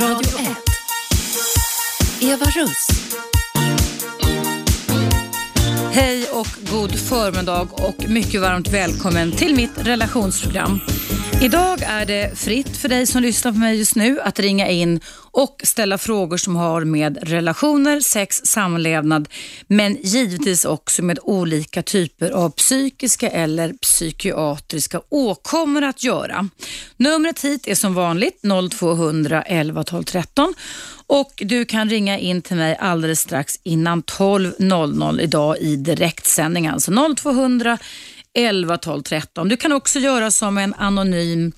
[0.00, 0.56] Radio 1.
[2.20, 2.88] Eva Russ.
[5.92, 10.80] Hej och god förmiddag och mycket varmt välkommen till mitt relationsprogram.
[11.42, 15.00] Idag är det fritt för dig som lyssnar på mig just nu att ringa in
[15.30, 19.28] och ställa frågor som har med relationer, sex, samlevnad
[19.66, 26.48] men givetvis också med olika typer av psykiska eller psykiatriska åkommor att göra.
[26.96, 30.54] Numret hit är som vanligt 0200 11 12 13
[31.06, 36.66] och du kan ringa in till mig alldeles strax innan 12.00 idag i direktsändning.
[36.66, 37.78] Alltså 0200
[38.38, 39.48] 11 12 13.
[39.48, 41.52] Du kan också göra som en anonym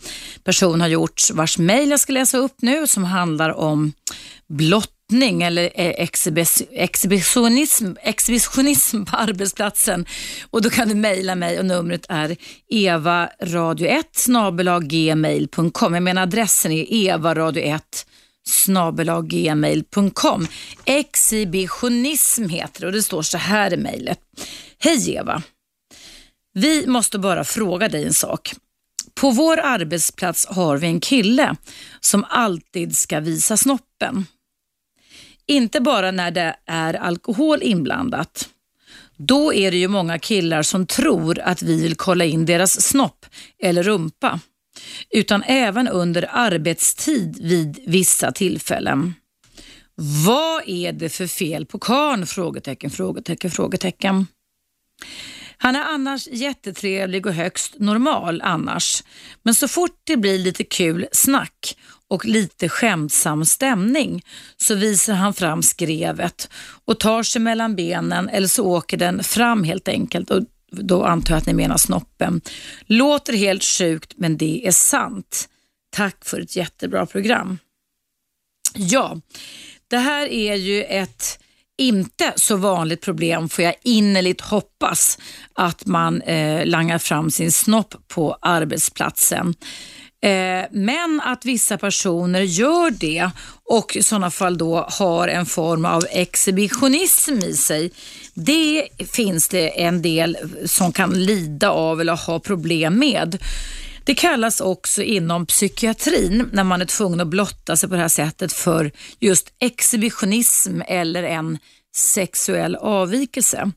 [0.45, 3.93] person har gjort vars mejl jag ska läsa upp nu som handlar om
[4.49, 6.09] blottning eller eh,
[6.73, 10.07] exhibitionism, exhibitionism på arbetsplatsen.
[10.51, 12.37] Och Då kan du mejla mig och numret är
[12.73, 15.95] evaradio1 gmail.com.
[15.95, 17.81] Jag menar adressen är evaradio1
[18.49, 20.47] snabelaggmail.com.
[20.85, 24.19] Exhibitionism heter det och det står så här i mejlet.
[24.79, 25.43] Hej Eva!
[26.53, 28.53] Vi måste bara fråga dig en sak.
[29.15, 31.57] På vår arbetsplats har vi en kille
[32.01, 34.27] som alltid ska visa snoppen.
[35.47, 38.49] Inte bara när det är alkohol inblandat.
[39.17, 43.27] Då är det ju många killar som tror att vi vill kolla in deras snopp
[43.63, 44.41] eller rumpa.
[45.11, 49.15] Utan även under arbetstid vid vissa tillfällen.
[50.27, 52.27] Vad är det för fel på karn?
[52.27, 54.27] Frågetecken, frågetecken, frågetecken.
[55.63, 59.03] Han är annars jättetrevlig och högst normal annars.
[59.43, 61.77] Men så fort det blir lite kul snack
[62.09, 64.25] och lite skämtsam stämning
[64.57, 66.49] så visar han fram skrevet
[66.85, 71.35] och tar sig mellan benen eller så åker den fram helt enkelt och då antar
[71.35, 72.41] jag att ni menar snoppen.
[72.87, 75.49] Låter helt sjukt men det är sant.
[75.91, 77.59] Tack för ett jättebra program.
[78.75, 79.21] Ja,
[79.89, 81.39] det här är ju ett
[81.81, 85.19] inte så vanligt problem får jag innerligt hoppas
[85.55, 89.55] att man eh, langar fram sin snopp på arbetsplatsen.
[90.23, 93.31] Eh, men att vissa personer gör det
[93.65, 97.91] och i sådana fall då har en form av exhibitionism i sig.
[98.35, 100.37] Det finns det en del
[100.67, 103.39] som kan lida av eller ha problem med.
[104.05, 108.09] Det kallas också inom psykiatrin när man är tvungen att blotta sig på det här
[108.09, 111.59] sättet för just exhibitionism eller en
[111.97, 113.71] sexuell avvikelse.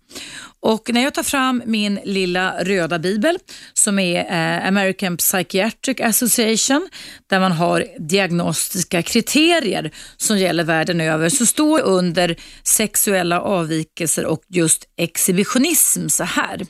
[0.59, 3.37] Och när jag tar fram min lilla röda bibel
[3.73, 6.89] som är eh, American Psychiatric Association
[7.27, 14.43] där man har diagnostiska kriterier som gäller världen över så står under sexuella avvikelser och
[14.49, 16.65] just exhibitionism så här.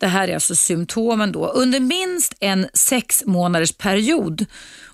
[0.00, 1.46] Det här är alltså symptomen då.
[1.46, 4.46] Under minst en sex månaders period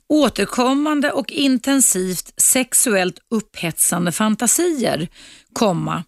[0.09, 5.09] återkommande och intensivt sexuellt upphetsande fantasier,
[5.53, 6.05] komma,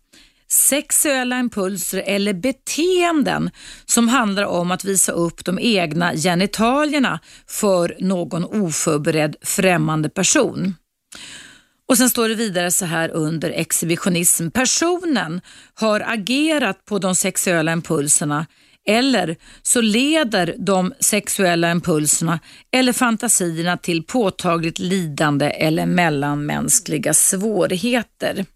[0.49, 3.51] sexuella impulser eller beteenden
[3.87, 10.75] som handlar om att visa upp de egna genitalierna för någon oförberedd främmande person.
[11.89, 14.51] Och Sen står det vidare så här under exhibitionism.
[14.51, 15.41] Personen
[15.75, 18.47] har agerat på de sexuella impulserna
[18.87, 22.41] eller så leder de sexuella impulserna
[22.73, 28.47] eller fantasierna till påtagligt lidande eller mellanmänskliga svårigheter.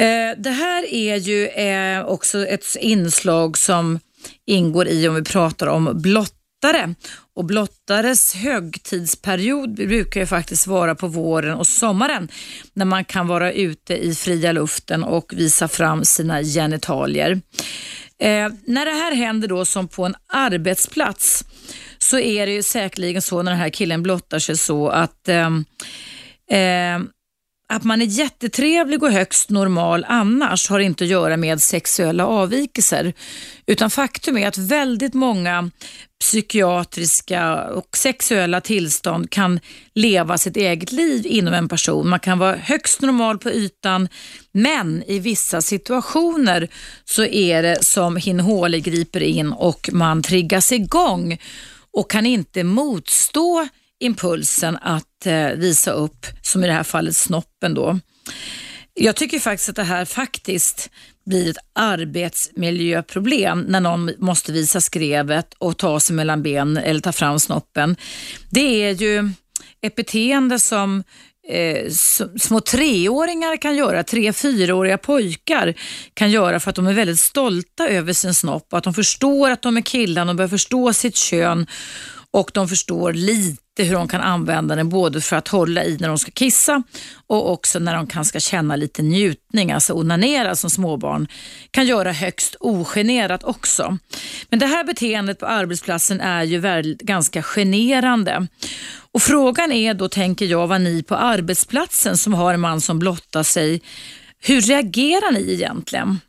[0.00, 3.98] Eh, det här är ju eh, också ett inslag som
[4.46, 6.94] ingår i om vi pratar om blottare.
[7.36, 12.28] Och blottares högtidsperiod brukar ju faktiskt vara på våren och sommaren
[12.74, 17.40] när man kan vara ute i fria luften och visa fram sina genitalier.
[18.20, 21.44] Eh, när det här händer då som på en arbetsplats
[21.98, 25.50] så är det ju säkerligen så när den här killen blottar sig så att eh,
[26.50, 27.00] eh,
[27.68, 33.12] att man är jättetrevlig och högst normal annars har inte att göra med sexuella avvikelser.
[33.66, 35.70] Utan faktum är att väldigt många
[36.20, 39.60] psykiatriska och sexuella tillstånd kan
[39.94, 42.08] leva sitt eget liv inom en person.
[42.08, 44.08] Man kan vara högst normal på ytan
[44.52, 46.68] men i vissa situationer
[47.04, 51.38] så är det som hin håle griper in och man triggas igång
[51.92, 53.68] och kan inte motstå
[54.00, 57.98] impulsen att eh, visa upp, som i det här fallet snoppen då.
[58.94, 60.90] Jag tycker faktiskt att det här faktiskt
[61.30, 67.12] blir ett arbetsmiljöproblem när någon måste visa skrevet och ta sig mellan benen eller ta
[67.12, 67.96] fram snoppen.
[68.50, 69.30] Det är ju
[69.82, 71.04] ett beteende som
[71.48, 71.90] eh,
[72.40, 75.74] små treåringar kan göra, tre fyraåriga pojkar
[76.14, 79.50] kan göra för att de är väldigt stolta över sin snopp och att de förstår
[79.50, 81.66] att de är killar, de börjar förstå sitt kön
[82.30, 85.96] och de förstår lite inte hur de kan använda den både för att hålla i
[86.00, 86.82] när de ska kissa
[87.26, 91.28] och också när de kan ska känna lite njutning, alltså onanera som småbarn
[91.70, 93.98] kan göra högst ogenerat också.
[94.48, 98.46] Men det här beteendet på arbetsplatsen är ju ganska generande.
[99.12, 102.98] Och Frågan är då, tänker jag, vad ni på arbetsplatsen som har en man som
[102.98, 103.80] blottar sig,
[104.38, 106.20] hur reagerar ni egentligen?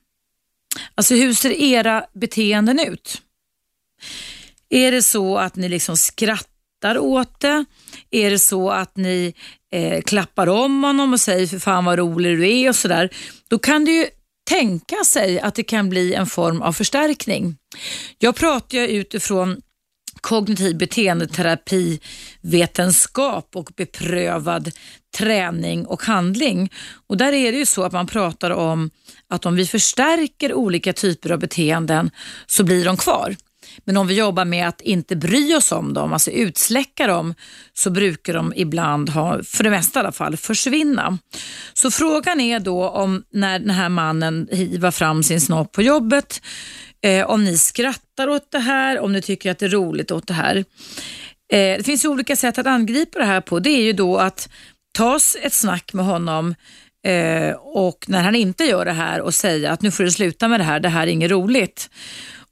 [0.95, 3.21] Alltså hur ser era beteenden ut?
[4.69, 6.50] Är det så att ni liksom skrattar
[6.85, 7.65] åt det?
[8.11, 9.33] Är det så att ni
[9.71, 13.09] eh, klappar om honom och säger för fan vad rolig du är och sådär.
[13.47, 14.07] Då kan det ju
[14.49, 17.57] tänka sig att det kan bli en form av förstärkning.
[18.19, 19.61] Jag pratar ju utifrån
[20.21, 21.99] kognitiv beteendeterapi,
[22.41, 24.71] vetenskap och beprövad
[25.17, 26.71] träning och handling.
[27.07, 28.89] Och Där är det ju så att man pratar om
[29.27, 32.11] att om vi förstärker olika typer av beteenden
[32.47, 33.35] så blir de kvar.
[33.85, 37.33] Men om vi jobbar med att inte bry oss om dem, alltså utsläcka dem,
[37.73, 41.17] så brukar de ibland, ha, för det mesta i alla fall, försvinna.
[41.73, 46.41] Så frågan är då om när den här mannen hivar fram sin snopp på jobbet,
[47.03, 50.27] eh, om ni skrattar åt det här, om ni tycker att det är roligt åt
[50.27, 50.55] det här.
[51.53, 53.59] Eh, det finns olika sätt att angripa det här på.
[53.59, 54.49] Det är ju då att
[54.93, 56.55] ta ett snack med honom
[57.07, 60.47] eh, och när han inte gör det här och säga att nu får du sluta
[60.47, 61.89] med det här, det här är inget roligt.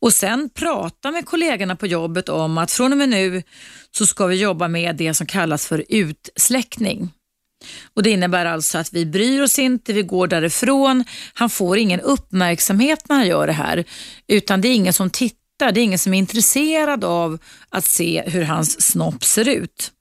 [0.01, 3.43] Och sen prata med kollegorna på jobbet om att från och med nu
[3.91, 7.13] så ska vi jobba med det som kallas för utsläckning.
[7.93, 11.03] Och Det innebär alltså att vi bryr oss inte, vi går därifrån.
[11.33, 13.83] Han får ingen uppmärksamhet när han gör det här,
[14.27, 15.71] utan det är ingen som tittar.
[15.71, 19.91] Det är ingen som är intresserad av att se hur hans snopp ser ut.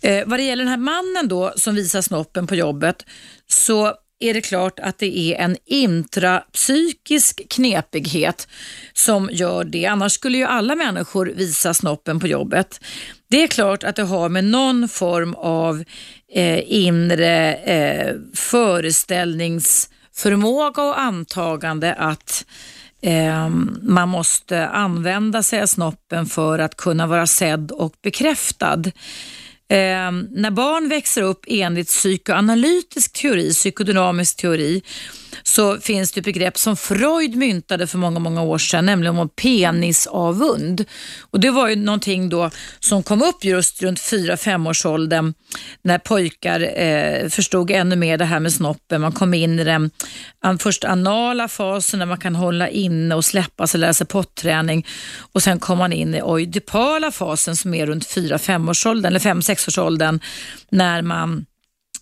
[0.00, 3.06] Eh, vad det gäller den här mannen då som visar snoppen på jobbet
[3.46, 8.48] så är det klart att det är en intrapsykisk knepighet
[8.92, 9.86] som gör det.
[9.86, 12.80] Annars skulle ju alla människor visa snoppen på jobbet.
[13.30, 15.84] Det är klart att det har med någon form av
[16.32, 22.46] eh, inre eh, föreställningsförmåga och antagande att
[23.02, 23.48] eh,
[23.82, 28.82] man måste använda sig av snoppen för att kunna vara sedd och bekräftad.
[29.68, 34.82] Eh, när barn växer upp enligt psykoanalytisk teori, psykodynamisk teori,
[35.42, 39.28] så finns det ett begrepp som Freud myntade för många, många år sedan, nämligen om
[39.28, 40.84] penisavund.
[41.20, 42.50] Och det var ju någonting då
[42.80, 45.34] som kom upp just runt 4-5 års åldern
[45.82, 49.00] när pojkar eh, förstod ännu mer det här med snoppen.
[49.00, 49.90] Man kom in i den
[50.58, 54.86] först anala fasen där man kan hålla inne och släppa sig, lära sig potträning
[55.32, 59.20] och sen kom man in i oidipala fasen som är runt 4-5 års åldern, eller
[59.20, 60.20] 5-6 års åldern
[60.70, 61.46] när man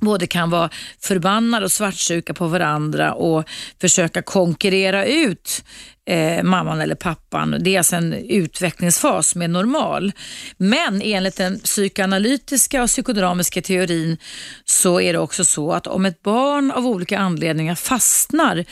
[0.02, 0.70] både kan vara
[1.00, 3.44] förbannade och svartsjuka på varandra och
[3.80, 5.64] försöka konkurrera ut
[6.06, 7.56] eh, mamman eller pappan.
[7.60, 10.12] Det är alltså en utvecklingsfas som är normal.
[10.56, 14.16] Men enligt den psykoanalytiska och psykodynamiska teorin
[14.64, 18.64] så är det också så att om ett barn av olika anledningar fastnar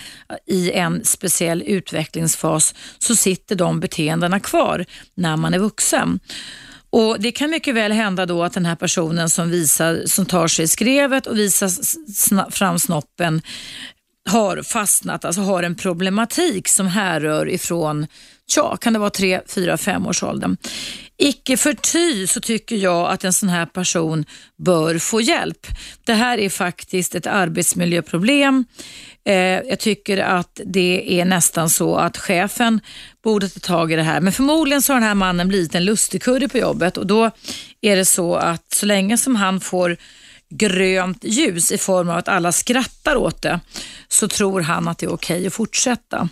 [0.46, 4.84] i en speciell utvecklingsfas så sitter de beteendena kvar
[5.14, 6.20] när man är vuxen.
[6.90, 10.48] Och Det kan mycket väl hända då att den här personen som, visar, som tar
[10.48, 13.42] sig i skrevet och visar fram snoppen
[14.30, 18.06] har fastnat, alltså har en problematik som härrör ifrån,
[18.56, 20.56] ja, kan det vara 3, 4, 5 års åldern.
[21.22, 24.24] Icke förty så tycker jag att en sån här person
[24.64, 25.66] bör få hjälp.
[26.04, 28.64] Det här är faktiskt ett arbetsmiljöproblem.
[29.24, 32.80] Eh, jag tycker att det är nästan så att chefen
[33.24, 34.20] borde ta tag i det här.
[34.20, 37.30] Men förmodligen så har den här mannen blivit en lustigkurre på jobbet och då
[37.80, 39.96] är det så att så länge som han får
[40.50, 43.60] grönt ljus i form av att alla skrattar åt det
[44.08, 46.28] så tror han att det är okej okay att fortsätta.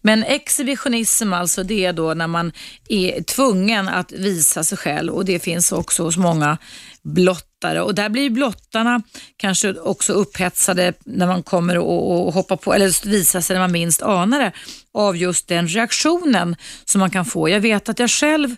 [0.00, 2.52] Men exhibitionism alltså det är då när man
[2.88, 6.58] är tvungen att visa sig själv och det finns också hos många
[7.02, 9.02] blott blottare och där blir blottarna
[9.36, 13.72] kanske också upphetsade när man kommer och, och hoppar på eller visar sig när man
[13.72, 14.52] minst anar det
[14.94, 17.48] av just den reaktionen som man kan få.
[17.48, 18.56] Jag vet att jag själv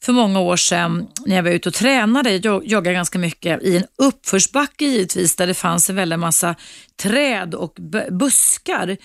[0.00, 3.76] för många år sedan när jag var ute och tränade, jag joggade ganska mycket i
[3.76, 6.54] en uppförsbacke givetvis där det fanns en väldig massa
[7.02, 7.76] träd och
[8.10, 8.96] buskar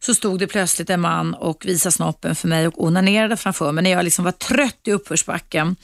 [0.00, 3.84] så stod det plötsligt en man och visade snoppen för mig och onanerade framför mig
[3.84, 5.76] när jag liksom var trött i uppförsbacken.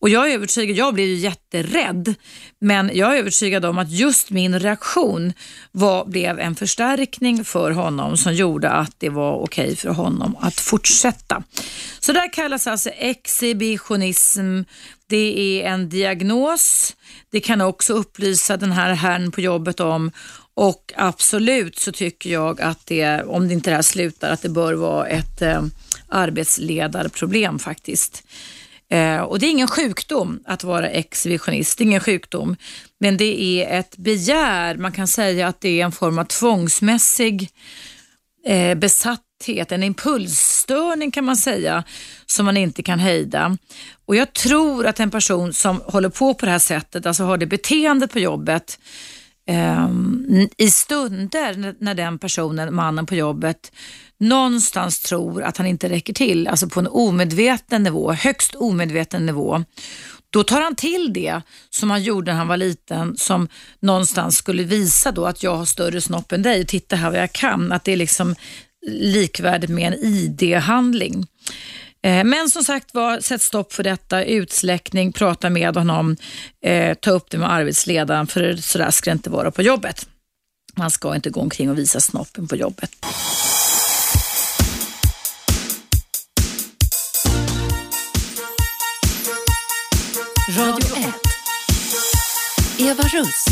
[0.00, 2.14] Och jag är övertygad, jag blev ju jätterädd,
[2.58, 5.32] men jag är övertygad om att just min reaktion
[5.72, 10.36] var, blev en förstärkning för honom som gjorde att det var okej okay för honom
[10.40, 11.42] att fortsätta.
[12.00, 14.62] Så det här kallas alltså exhibitionism.
[15.06, 16.96] Det är en diagnos.
[17.30, 20.10] Det kan också upplysa den här herrn på jobbet om
[20.54, 24.48] och absolut så tycker jag att det, om det inte det här slutar, att det
[24.48, 25.62] bör vara ett eh,
[26.08, 28.22] arbetsledarproblem faktiskt.
[28.90, 32.56] Eh, och Det är ingen sjukdom att vara exhibitionist, det är ingen sjukdom.
[33.00, 37.50] Men det är ett begär, man kan säga att det är en form av tvångsmässig
[38.46, 41.84] eh, besatthet, en impulsstörning kan man säga,
[42.26, 43.56] som man inte kan hejda.
[44.06, 47.36] Och Jag tror att en person som håller på på det här sättet, alltså har
[47.36, 48.78] det beteendet på jobbet,
[49.46, 49.88] eh,
[50.56, 53.72] i stunder när den personen, mannen på jobbet,
[54.20, 59.64] någonstans tror att han inte räcker till, alltså på en omedveten nivå, högst omedveten nivå,
[60.30, 63.48] då tar han till det som han gjorde när han var liten som
[63.80, 67.20] någonstans skulle visa då att jag har större snopp än dig och titta här vad
[67.20, 67.72] jag kan.
[67.72, 68.34] Att det är liksom
[68.86, 71.26] likvärdigt med en ID-handling.
[72.02, 74.24] Eh, men som sagt var, sätt stopp för detta.
[74.24, 76.16] Utsläckning, prata med honom,
[76.64, 80.06] eh, ta upp det med arbetsledaren för sådär ska det inte vara på jobbet.
[80.74, 82.90] Man ska inte gå omkring och visa snoppen på jobbet.
[90.58, 91.14] Radio 1.
[92.78, 93.44] Eva Russ.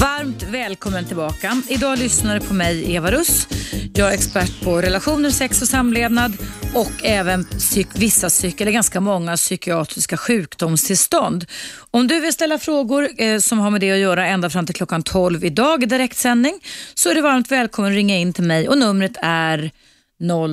[0.00, 1.62] Varmt välkommen tillbaka.
[1.68, 3.48] Idag lyssnar du på mig, Eva Russ.
[3.94, 6.32] Jag är expert på relationer, sex och samlevnad
[6.74, 11.44] och även psyk vissa, psyk eller ganska många psykiatriska sjukdomstillstånd.
[11.90, 14.74] Om du vill ställa frågor eh, som har med det att göra ända fram till
[14.74, 16.60] klockan 12 idag i direktsändning
[16.94, 19.70] så är du varmt välkommen att ringa in till mig och numret är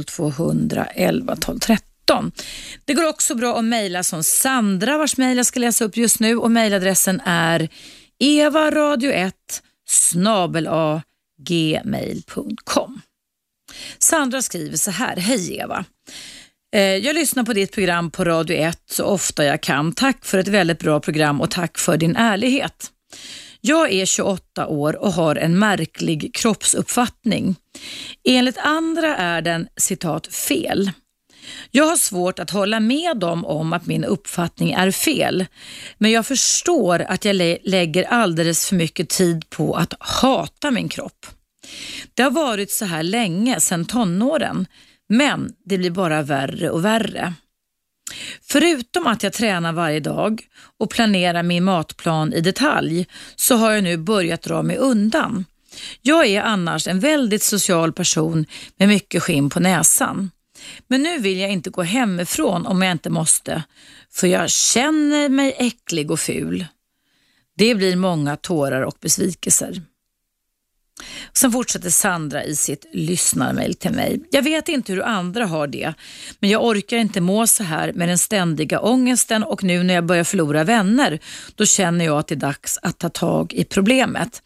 [0.05, 2.31] 0211 12 13.
[2.86, 6.19] Det går också bra att mejla som Sandra vars mejl jag ska läsa upp just
[6.19, 7.69] nu och mejladressen är
[8.24, 9.32] evaradio1
[11.42, 13.02] gmail.com.
[14.00, 15.86] Sandra skriver så här, hej Eva.
[16.76, 19.92] Eh, jag lyssnar på ditt program på Radio 1 så ofta jag kan.
[19.92, 22.92] Tack för ett väldigt bra program och tack för din ärlighet.
[23.62, 27.56] Jag är 28 år och har en märklig kroppsuppfattning.
[28.24, 30.92] Enligt andra är den citat fel.
[31.72, 35.46] Jag har svårt att hålla med dem om att min uppfattning är fel,
[35.98, 40.89] men jag förstår att jag lä lägger alldeles för mycket tid på att hata min
[40.89, 41.25] kropp.
[42.13, 44.68] Det har varit så här länge, sedan tonåren,
[45.10, 47.34] men det blir bara värre och värre.
[48.41, 50.41] Förutom att jag tränar varje dag
[50.79, 55.46] och planerar min matplan i detalj så har jag nu börjat dra mig undan.
[56.01, 58.46] Jag är annars en väldigt social person
[58.77, 60.32] med mycket skinn på näsan.
[60.88, 63.63] Men nu vill jag inte gå hemifrån om jag inte måste,
[64.12, 66.66] för jag känner mig äcklig och ful.
[67.58, 69.82] Det blir många tårar och besvikelser.
[71.34, 74.20] Sen fortsätter Sandra i sitt lyssnarmail till mig.
[74.32, 75.94] Jag vet inte hur andra har det,
[76.39, 80.06] men jag orkar inte må så här med den ständiga ångesten och nu när jag
[80.06, 81.20] börjar förlora vänner,
[81.56, 84.44] då känner jag att det är dags att ta tag i problemet.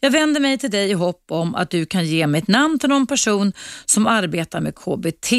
[0.00, 2.78] Jag vänder mig till dig i hopp om att du kan ge mig ett namn
[2.78, 3.52] till någon person
[3.84, 5.32] som arbetar med KBT.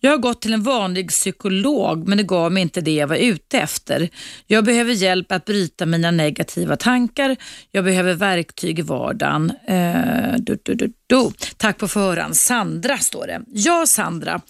[0.00, 3.16] Jag har gått till en vanlig psykolog men det gav mig inte det jag var
[3.16, 4.08] ute efter.
[4.46, 7.36] Jag behöver hjälp att bryta mina negativa tankar.
[7.70, 9.52] Jag behöver verktyg i vardagen.
[9.66, 11.30] Eh, du, du, du, du.
[11.56, 12.36] Tack på förhand.
[12.36, 13.40] Sandra står det.
[13.46, 14.40] Ja Sandra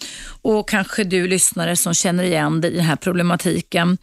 [0.42, 3.98] och kanske du lyssnare som känner igen dig i den här problematiken.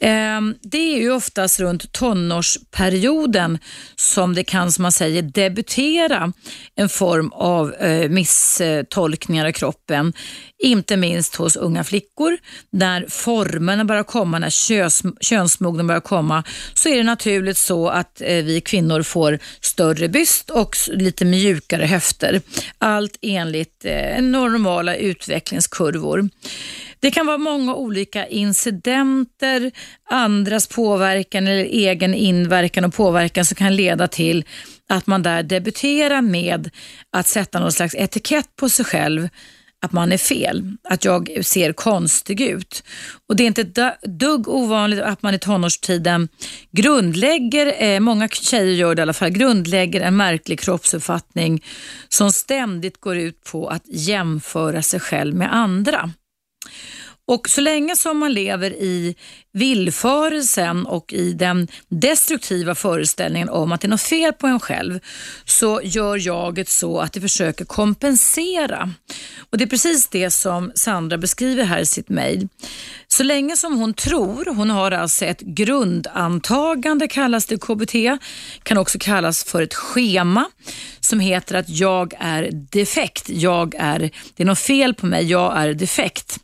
[0.00, 3.58] Ehm, det är ju oftast runt tonårsperioden
[3.96, 6.32] som det kan, som man säger, debutera
[6.74, 10.12] en form av eh, misstolkningar av kroppen.
[10.58, 12.38] Inte minst hos unga flickor.
[12.70, 16.44] När formerna börjar komma, när köns, könsmognaden börjar komma,
[16.74, 21.86] så är det naturligt så att eh, vi kvinnor får större byst och lite mjukare
[21.86, 22.40] höfter.
[22.78, 26.28] Allt enligt eh, normala utvecklingskurvor.
[27.00, 29.70] Det kan vara många olika incidenter,
[30.10, 34.44] andras påverkan eller egen inverkan och påverkan som kan leda till
[34.88, 36.70] att man där debuterar med
[37.10, 39.28] att sätta någon slags etikett på sig själv
[39.84, 42.82] att man är fel, att jag ser konstig ut.
[43.28, 46.28] Och Det är inte ett dugg ovanligt att man i tonårstiden
[46.70, 51.64] grundlägger, eh, många tjejer gör det i alla fall, grundlägger en märklig kroppsuppfattning
[52.08, 56.10] som ständigt går ut på att jämföra sig själv med andra.
[57.28, 59.16] Och så länge som man lever i
[59.52, 65.00] villförelsen och i den destruktiva föreställningen om att det är något fel på en själv
[65.44, 68.90] så gör jaget så att det försöker kompensera.
[69.50, 72.48] Och Det är precis det som Sandra beskriver här i sitt mejl.
[73.08, 77.94] Så länge som hon tror, hon har alltså ett grundantagande kallas det KBT,
[78.62, 80.44] kan också kallas för ett schema
[81.00, 83.98] som heter att jag är defekt, jag är,
[84.36, 86.40] det är något fel på mig, jag är defekt.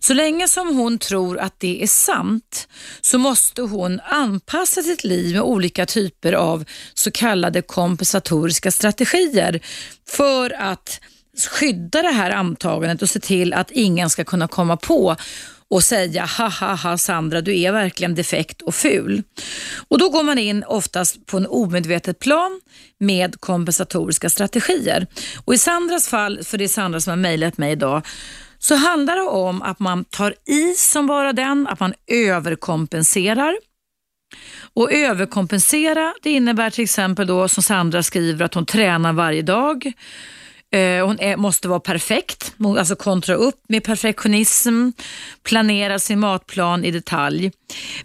[0.00, 2.68] Så länge som hon tror att det är sant
[3.00, 9.60] så måste hon anpassa sitt liv med olika typer av så kallade kompensatoriska strategier
[10.08, 11.00] för att
[11.50, 15.16] skydda det här antagandet och se till att ingen ska kunna komma på
[15.68, 19.22] och säga ha ha ha Sandra, du är verkligen defekt och ful.
[19.88, 22.60] Och Då går man in oftast på en omedvetet plan
[22.98, 25.06] med kompensatoriska strategier.
[25.44, 28.02] Och I Sandras fall, för det är Sandra som har mejlat mig idag,
[28.68, 33.56] så handlar det om att man tar i som bara den, att man överkompenserar.
[34.74, 39.92] Och överkompensera det innebär till exempel då som Sandra skriver att hon tränar varje dag.
[40.72, 44.90] Eh, hon är, måste vara perfekt, alltså kontra upp med perfektionism,
[45.42, 47.52] planera sin matplan i detalj.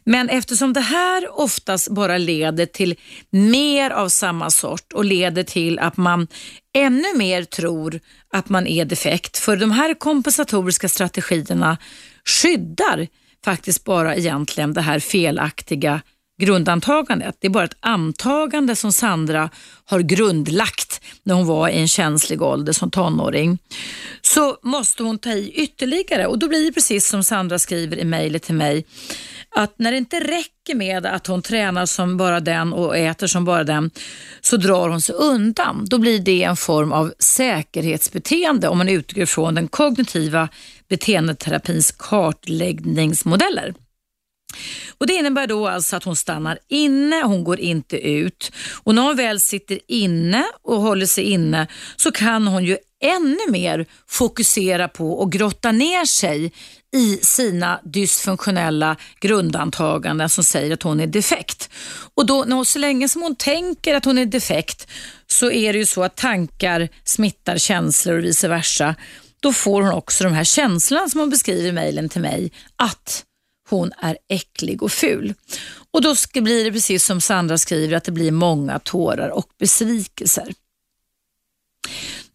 [0.04, 2.96] Men eftersom det här oftast bara leder till
[3.30, 6.28] mer av samma sort och leder till att man
[6.74, 8.00] ännu mer tror
[8.34, 9.38] att man är defekt.
[9.38, 11.78] För de här kompensatoriska strategierna
[12.26, 13.08] skyddar
[13.46, 16.02] faktiskt bara egentligen det här felaktiga
[16.42, 17.36] grundantagandet.
[17.40, 19.50] Det är bara ett antagande som Sandra
[19.86, 23.58] har grundlagt när hon var i en känslig ålder som tonåring.
[24.22, 28.06] Så måste hon ta i ytterligare och då blir det precis som Sandra skriver i
[28.06, 28.86] mejlet till mig
[29.56, 33.46] att när det inte räcker med att hon tränar som bara den och äter som
[33.46, 33.92] bara den
[34.42, 35.86] så drar hon sig undan.
[35.90, 40.50] Då blir det en form av säkerhetsbeteende om man utgår från den kognitiva
[40.90, 43.74] beteendeterapins kartläggningsmodeller.
[44.98, 48.52] Och Det innebär då alltså att hon stannar inne, hon går inte ut.
[48.84, 53.52] Och när hon väl sitter inne och håller sig inne så kan hon ju ännu
[53.52, 56.52] mer fokusera på och grotta ner sig
[56.96, 61.70] i sina dysfunktionella grundantaganden som säger att hon är defekt.
[62.14, 64.88] Och då, så länge som hon tänker att hon är defekt
[65.28, 68.96] så är det ju så att tankar smittar känslor och vice versa.
[69.40, 73.24] Då får hon också de här känslorna som hon beskriver i mejlen till mig, att
[73.70, 75.34] hon är äcklig och ful.
[75.92, 80.54] Och då blir det precis som Sandra skriver att det blir många tårar och besvikelser.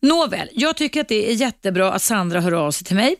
[0.02, 3.16] Nåväl, jag tycker att det är jättebra att Sandra hör av sig till mig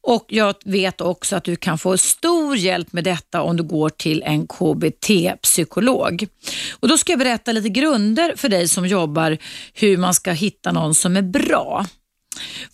[0.00, 3.88] och jag vet också att du kan få stor hjälp med detta om du går
[3.88, 6.26] till en KBT-psykolog.
[6.80, 9.38] Och Då ska jag berätta lite grunder för dig som jobbar
[9.74, 11.86] hur man ska hitta någon som är bra.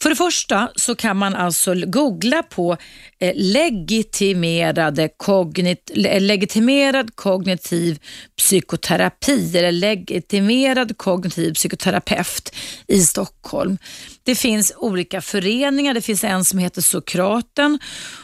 [0.03, 2.77] För det första så kan man alltså googla på
[3.19, 7.99] eh, legitimerade kognit, eh, legitimerad kognitiv
[8.37, 12.55] psykoterapi eller legitimerad kognitiv psykoterapeut
[12.87, 13.79] i Stockholm.
[14.29, 17.79] Det finns olika föreningar, det finns en som heter Sokraten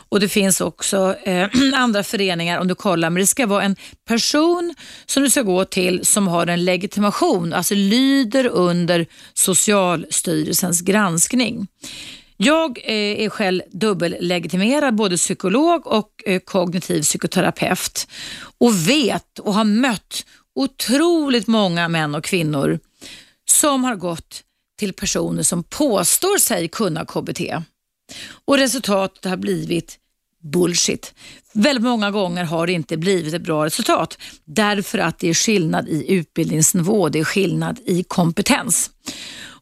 [0.08, 3.76] och det finns också eh, andra föreningar om du kollar, men det ska vara en
[4.08, 4.74] person
[5.06, 11.66] som du ska gå till som har en legitimation, alltså lyder under Socialstyrelsens granskning.
[12.36, 18.08] Jag eh, är själv dubbellegitimerad, både psykolog och eh, kognitiv psykoterapeut
[18.58, 22.78] och vet och har mött otroligt många män och kvinnor
[23.48, 24.44] som har gått
[24.78, 27.40] till personer som påstår sig kunna KBT.
[28.44, 29.98] Och resultatet har blivit
[30.42, 31.14] bullshit.
[31.52, 35.88] Väldigt många gånger har det inte blivit ett bra resultat därför att det är skillnad
[35.88, 38.90] i utbildningsnivå, det är skillnad i kompetens.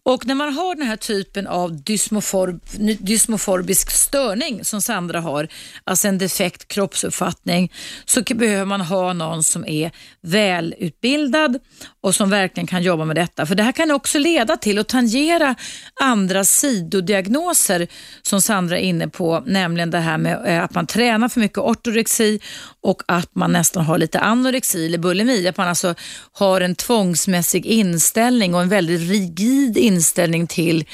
[0.04, 2.60] Och när man har den här typen av dysmoforb,
[2.98, 5.48] dysmoforbisk störning som Sandra har,
[5.84, 7.72] alltså en defekt kroppsuppfattning,
[8.04, 11.58] så behöver man ha någon som är välutbildad
[12.02, 13.46] och som verkligen kan jobba med detta.
[13.46, 15.54] För det här kan också leda till att tangera
[16.00, 17.88] andra sidodiagnoser
[18.22, 21.58] som Sandra är inne på, nämligen det här med eh, att man tränar för mycket
[21.58, 22.40] ortorexi
[22.82, 25.48] och att man nästan har lite anorexi eller bulimi.
[25.48, 25.94] Att man alltså
[26.32, 30.84] har en tvångsmässig inställning och en väldigt rigid inställning till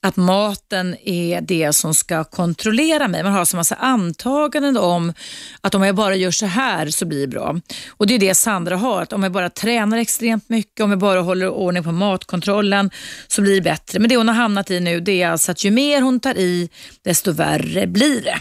[0.00, 3.22] att maten är det som ska kontrollera mig.
[3.22, 5.12] Man har alltså så massa antaganden om
[5.60, 7.60] att om jag bara gör så här så blir det bra.
[7.88, 10.98] Och Det är det Sandra har, att om jag bara tränar extremt mycket, om jag
[10.98, 12.90] bara håller ordning på matkontrollen
[13.28, 13.98] så blir det bättre.
[13.98, 16.38] Men det hon har hamnat i nu det är alltså att ju mer hon tar
[16.38, 16.70] i
[17.02, 18.38] desto värre blir det.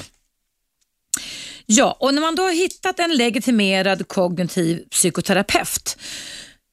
[1.66, 5.98] Ja, och när man då har hittat en legitimerad kognitiv psykoterapeut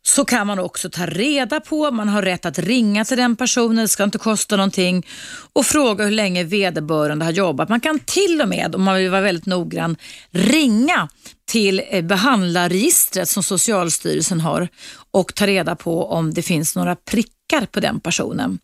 [0.06, 3.76] så kan man också ta reda på, man har rätt att ringa till den personen,
[3.76, 5.06] det ska inte kosta någonting
[5.52, 7.68] och fråga hur länge vederbörande har jobbat.
[7.68, 9.96] Man kan till och med, om man vill vara väldigt noggrann,
[10.30, 11.08] ringa
[11.46, 14.68] till eh, behandlarregistret som Socialstyrelsen har
[15.10, 18.58] och ta reda på om det finns några prickar på den personen.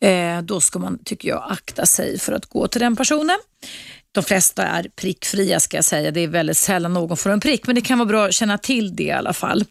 [0.00, 3.38] Eh, då ska man, tycker jag, akta sig för att gå till den personen.
[4.12, 6.10] De flesta är prickfria ska jag säga.
[6.10, 8.58] Det är väldigt sällan någon får en prick, men det kan vara bra att känna
[8.58, 9.64] till det i alla fall.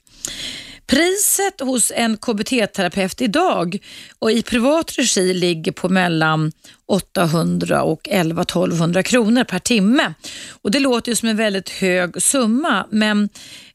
[0.88, 3.78] Priset hos en KBT-terapeut idag
[4.20, 6.52] och i privat regi ligger på mellan
[6.88, 10.14] 800 och 1100-1200 kronor per timme.
[10.62, 13.24] Och Det låter ju som en väldigt hög summa men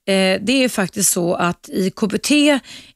[0.06, 2.30] eh, det är faktiskt så att i KBT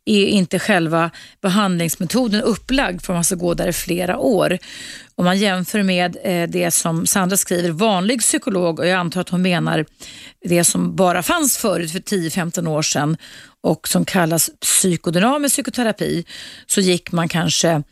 [0.05, 4.59] är inte själva behandlingsmetoden upplagd för man ska gå där i flera år.
[5.15, 9.29] Om man jämför med eh, det som Sandra skriver, vanlig psykolog, och jag antar att
[9.29, 9.87] hon menar
[10.45, 13.17] det som bara fanns förut för 10-15 år sedan
[13.61, 16.25] och som kallas psykodynamisk psykoterapi,
[16.67, 17.83] så gick man kanske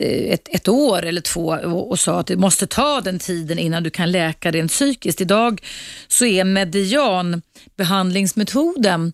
[0.00, 3.58] Eh, ett, ett år eller två och, och sa att det måste ta den tiden
[3.58, 5.20] innan du kan läka rent psykiskt.
[5.20, 5.62] Idag
[6.08, 9.12] så är medianbehandlingsmetoden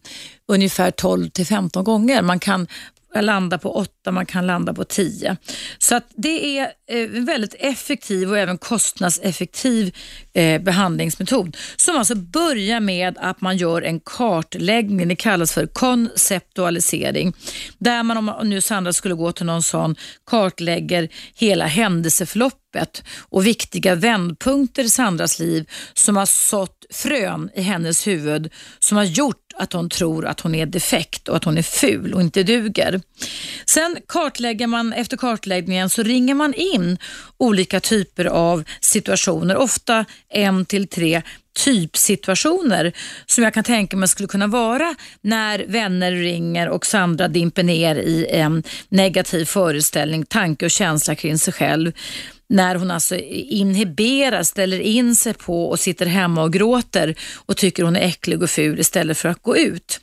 [0.48, 2.22] ungefär 12 till 15 gånger.
[2.22, 2.66] Man kan
[3.20, 5.36] landa på åtta, man kan landa på tio.
[5.78, 9.96] Så att det är eh, en väldigt effektiv och även kostnadseffektiv
[10.32, 17.32] eh, behandlingsmetod som alltså börjar med att man gör en kartläggning, det kallas för konceptualisering,
[17.78, 19.96] där man om nu Sandra skulle gå till någon sån
[20.26, 22.61] kartlägger hela händelseförloppet
[23.18, 29.04] och viktiga vändpunkter i Sandras liv som har sått frön i hennes huvud som har
[29.04, 32.42] gjort att hon tror att hon är defekt och att hon är ful och inte
[32.42, 33.00] duger.
[33.66, 36.98] Sen kartlägger man, efter kartläggningen så ringer man in
[37.38, 41.22] olika typer av situationer, ofta en till tre
[41.64, 42.92] typsituationer
[43.26, 47.96] som jag kan tänka mig skulle kunna vara när vänner ringer och Sandra dimper ner
[47.96, 51.92] i en negativ föreställning, tanke och känsla kring sig själv
[52.52, 57.14] när hon alltså inhiberar, ställer in sig på och sitter hemma och gråter
[57.46, 60.00] och tycker hon är äcklig och ful istället för att gå ut.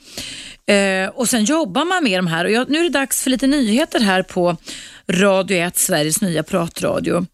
[0.65, 3.29] Eh, och Sen jobbar man med de här och jag, nu är det dags för
[3.29, 4.57] lite nyheter här på
[5.11, 7.25] Radio 1, Sveriges nya pratradio.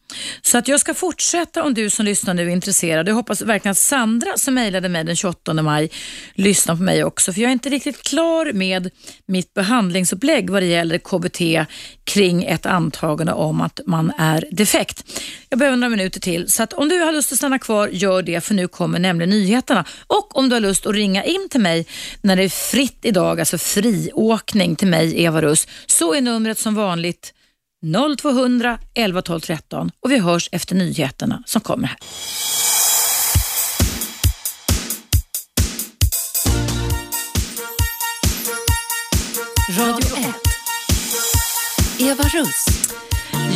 [0.41, 3.07] Så att jag ska fortsätta om du som lyssnar nu är intresserad.
[3.07, 5.91] Jag hoppas verkligen att Sandra som mejlade mig den 28 maj
[6.33, 7.33] lyssnar på mig också.
[7.33, 8.89] För jag är inte riktigt klar med
[9.25, 11.69] mitt behandlingsupplägg vad det gäller KBT
[12.03, 15.21] kring ett antagande om att man är defekt.
[15.49, 16.51] Jag behöver några minuter till.
[16.51, 19.29] Så att om du har lust att stanna kvar, gör det för nu kommer nämligen
[19.29, 19.85] nyheterna.
[20.07, 21.87] Och om du har lust att ringa in till mig
[22.21, 26.75] när det är fritt idag, alltså friåkning till mig, Eva Russ, så är numret som
[26.75, 27.31] vanligt
[28.21, 31.97] 0200 11 12 13 och vi hörs efter nyheterna som kommer här.
[39.79, 40.35] Radio 1.
[41.99, 42.65] Eva Russ.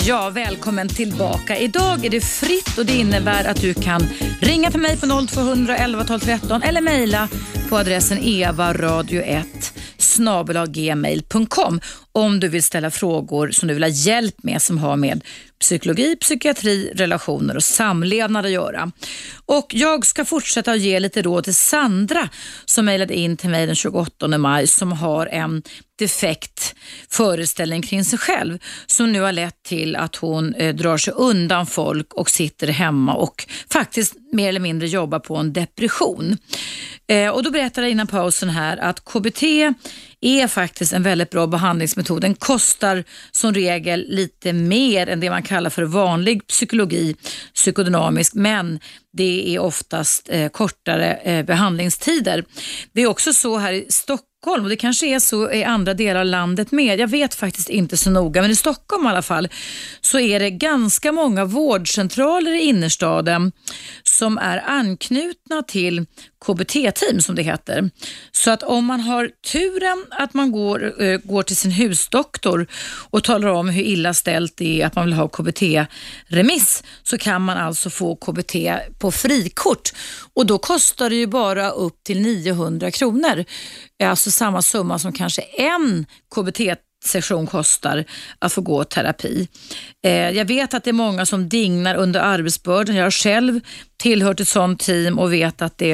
[0.06, 1.58] Ja, välkommen tillbaka.
[1.58, 4.02] Idag är det fritt och det innebär att du kan
[4.42, 7.30] ringa till mig på 0200 11 12 13 eller mejla
[7.70, 14.62] på adressen evaradio1 snabelaggmail.com om du vill ställa frågor som du vill ha hjälp med
[14.62, 15.24] som har med
[15.60, 18.92] psykologi, psykiatri, relationer och samlevnad att göra.
[19.46, 22.30] Och Jag ska fortsätta att ge lite råd till Sandra
[22.66, 25.64] som mejlade in till mig den 28 maj som har en
[26.00, 26.76] defekt
[27.10, 31.66] föreställning kring sig själv som nu har lett till att hon eh, drar sig undan
[31.66, 36.38] folk och sitter hemma och faktiskt mer eller mindre jobbar på en depression.
[37.08, 39.44] Eh, och Då berättade jag innan pausen här att KBT
[40.22, 42.22] är faktiskt en väldigt bra behandlingsmetod.
[42.22, 47.16] Den kostar som regel lite mer än det man kallar för vanlig psykologi,
[47.56, 48.80] psykodynamisk, men
[49.14, 52.46] det är oftast eh, kortare eh, behandlingstider.
[52.94, 55.94] Det är också så här i Stockholm Stockholm och det kanske är så i andra
[55.94, 57.00] delar av landet med.
[57.00, 59.48] Jag vet faktiskt inte så noga, men i Stockholm i alla fall
[60.02, 63.52] så är det ganska många vårdcentraler i innerstaden
[64.04, 66.06] som är anknutna till
[66.46, 67.90] KBT-team som det heter.
[68.32, 72.68] Så att om man har turen att man går, äh, går till sin husdoktor
[73.10, 77.42] och talar om hur illa ställt det är att man vill ha KBT-remiss så kan
[77.42, 78.56] man alltså få KBT
[79.00, 79.90] på frikort
[80.34, 83.46] och då kostar det ju bara upp till 900 kronor.
[84.04, 86.60] Alltså samma summa som kanske en KBT
[87.04, 88.06] session kostar
[88.40, 89.48] att få gå terapi.
[90.06, 92.96] Eh, jag vet att det är många som dignar under arbetsbördan.
[92.96, 93.60] Jag har själv
[93.98, 95.94] tillhört ett sånt team och vet att det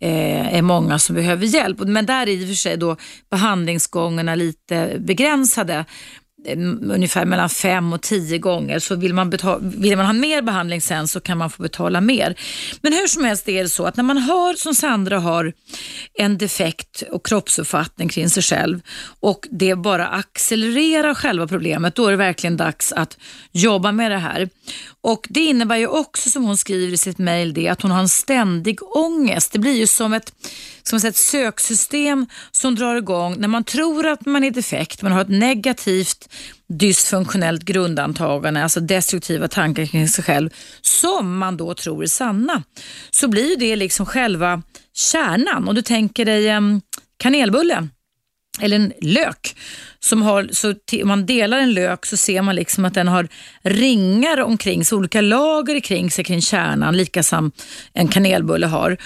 [0.00, 1.78] eh, är många som behöver hjälp.
[1.78, 2.96] Men där är i och för sig då
[3.30, 5.84] behandlingsgångarna lite begränsade
[6.48, 6.58] Eh,
[6.94, 8.78] ungefär mellan fem och tio gånger.
[8.78, 12.00] Så vill man, betala, vill man ha mer behandling sen så kan man få betala
[12.00, 12.34] mer.
[12.82, 15.52] Men hur som helst är det så att när man har, som Sandra har,
[16.14, 18.80] en defekt och kroppsuppfattning kring sig själv
[19.20, 23.18] och det bara accelererar själva problemet, då är det verkligen dags att
[23.52, 24.48] jobba med det här.
[25.00, 28.08] Och Det innebär ju också, som hon skriver i sitt mejl, att hon har en
[28.08, 29.52] ständig ångest.
[29.52, 30.32] Det blir ju som ett,
[30.82, 35.20] som ett söksystem som drar igång när man tror att man är defekt, man har
[35.20, 36.28] ett negativt
[36.68, 42.62] dysfunktionellt grundantagande, alltså destruktiva tankar kring sig själv, som man då tror är sanna.
[43.10, 44.62] Så blir det liksom själva
[44.94, 45.68] kärnan.
[45.68, 46.82] Om du tänker dig en
[47.16, 47.88] kanelbulle
[48.60, 49.56] eller en lök.
[50.00, 53.28] Som har, så om man delar en lök så ser man liksom att den har
[53.62, 57.52] ringar omkring sig, olika lager kring sig kring kärnan, lika som
[57.92, 58.96] en kanelbulle har.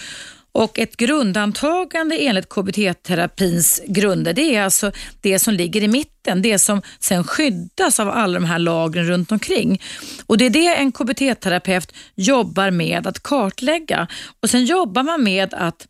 [0.53, 6.59] Och ett grundantagande enligt KBT-terapins grunder, det är alltså det som ligger i mitten, det
[6.59, 9.81] som sen skyddas av alla de här lagren runt omkring.
[10.27, 14.07] Och Det är det en KBT-terapeut jobbar med att kartlägga.
[14.43, 15.87] Och Sen jobbar man med att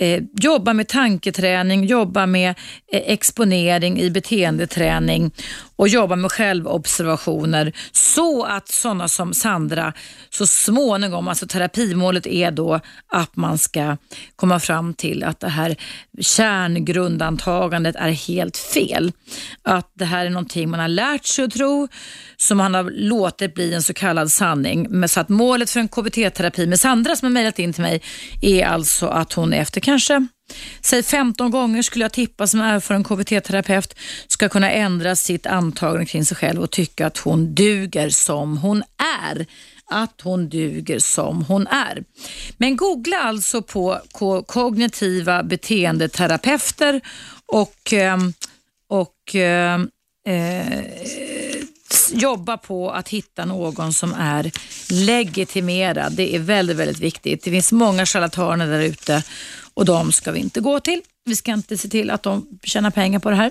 [0.00, 2.50] eh, jobba med tanketräning, jobba med
[2.92, 5.30] eh, exponering i beteendeträning
[5.76, 9.92] och jobba med självobservationer så att sådana som Sandra
[10.30, 12.80] så småningom, alltså terapimålet är då
[13.12, 13.96] att man ska
[14.36, 15.76] komma fram till att det här
[16.20, 19.12] kärngrundantagandet är helt fel.
[19.70, 21.88] Att det här är någonting man har lärt sig att tro,
[22.36, 24.86] som man har låtit bli en så kallad sanning.
[24.90, 28.02] Men så att målet för en KBT-terapi med Sandra som har mejlat in till mig
[28.42, 30.26] är alltså att hon efter kanske
[30.80, 33.94] Säg 15 gånger skulle jag tippa som erfaren KBT-terapeut
[34.28, 38.82] ska kunna ändra sitt antagande kring sig själv och tycka att hon duger som hon
[39.26, 39.46] är
[39.90, 42.04] att hon duger som hon är.
[42.56, 44.00] Men googla alltså på
[44.46, 47.00] kognitiva beteendeterapeuter
[47.46, 48.16] och, eh,
[48.90, 49.80] och eh,
[50.26, 50.84] eh,
[52.12, 54.50] jobba på att hitta någon som är
[54.90, 56.12] legitimerad.
[56.12, 57.44] Det är väldigt, väldigt viktigt.
[57.44, 59.22] Det finns många charlataner där ute
[59.74, 61.00] och de ska vi inte gå till.
[61.24, 63.50] Vi ska inte se till att de tjänar pengar på det här.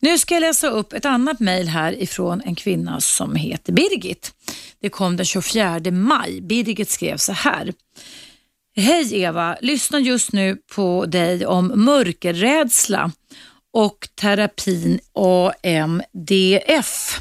[0.00, 4.32] Nu ska jag läsa upp ett annat mejl här ifrån en kvinna som heter Birgit.
[4.80, 6.40] Det kom den 24 maj.
[6.40, 7.72] Birgit skrev så här.
[8.76, 13.12] Hej Eva, lyssnar just nu på dig om mörkerrädsla
[13.76, 17.20] och terapin AMDF.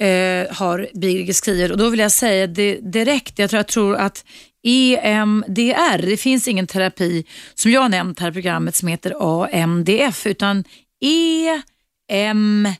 [0.00, 3.96] Eh, har Birgit skrivit och då vill jag säga det direkt, jag tror, jag tror
[3.96, 4.24] att
[4.66, 6.06] EMDR.
[6.06, 7.24] Det finns ingen terapi
[7.54, 10.64] som jag nämnt här i programmet som heter AMDF utan
[12.10, 12.76] EMDR.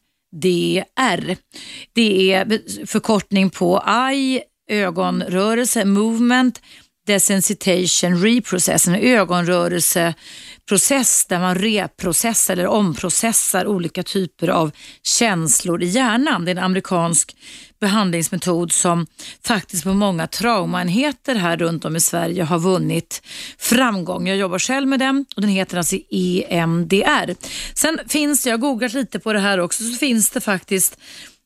[1.94, 6.60] Det är förkortning på eye, ögonrörelse, movement,
[7.06, 14.70] desensitization, reprocess, en ögonrörelseprocess där man reprocessar eller omprocessar olika typer av
[15.02, 16.44] känslor i hjärnan.
[16.44, 17.36] Det är en amerikansk
[17.80, 19.06] behandlingsmetod som
[19.46, 23.22] faktiskt på många traumaenheter här runt om i Sverige har vunnit
[23.58, 24.28] framgång.
[24.28, 27.34] Jag jobbar själv med den och den heter alltså EMDR.
[27.74, 30.98] Sen finns det, jag har googlat lite på det här också, så finns det faktiskt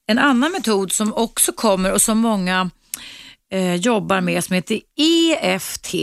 [0.06, 2.70] en annan metod som också kommer och som många
[3.52, 5.94] eh, jobbar med som heter EFT.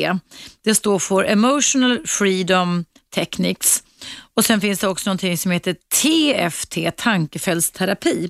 [0.64, 3.84] Det står för Emotional Freedom Techniques.
[4.36, 8.30] Och Sen finns det också någonting som heter TFT, tankefältsterapi.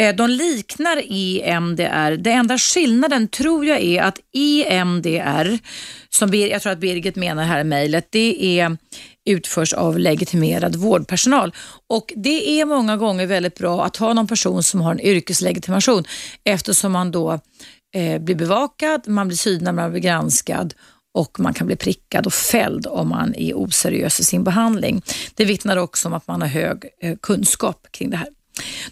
[0.00, 2.16] Eh, de liknar EMDR.
[2.16, 5.58] Den enda skillnaden tror jag är att EMDR,
[6.08, 8.76] som jag tror att Birgit menar här i mejlet, det är
[9.26, 11.54] utförs av legitimerad vårdpersonal.
[11.88, 16.04] Och Det är många gånger väldigt bra att ha någon person som har en yrkeslegitimation
[16.44, 17.40] eftersom man då
[17.96, 20.74] eh, blir bevakad, man blir synad, man blir granskad
[21.14, 25.02] och man kan bli prickad och fälld om man är oseriös i sin behandling.
[25.34, 28.28] Det vittnar också om att man har hög eh, kunskap kring det här.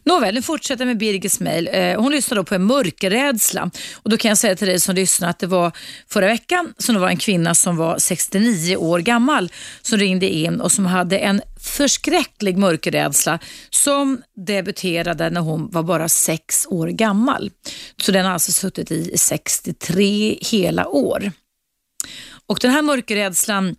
[0.05, 1.69] Nåväl, nu fortsätter med Birgits mejl.
[1.73, 3.71] Eh, hon lyssnar då på en mörkerrädsla.
[3.95, 5.73] Och då kan jag säga till dig som lyssnar att det var
[6.09, 10.61] förra veckan som det var en kvinna som var 69 år gammal som ringde in
[10.61, 13.39] och som hade en förskräcklig mörkerrädsla
[13.71, 17.51] som debuterade när hon var bara sex år gammal.
[17.97, 21.33] Så den har alltså suttit i 63 hela år.
[22.47, 23.77] Och den här mörkerrädslan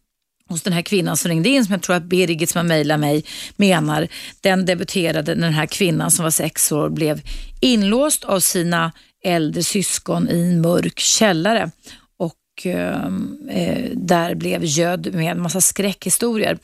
[0.50, 3.00] hos den här kvinnan som ringde in, som jag tror att Birgit som har mejlat
[3.00, 3.24] mig
[3.56, 4.08] menar,
[4.42, 7.22] den debuterade när den här kvinnan som var sex år blev
[7.60, 8.92] inlåst av sina
[9.24, 11.72] äldre syskon i en mörk källare
[12.18, 16.58] och ehm, eh, där blev gödd med en massa skräckhistorier.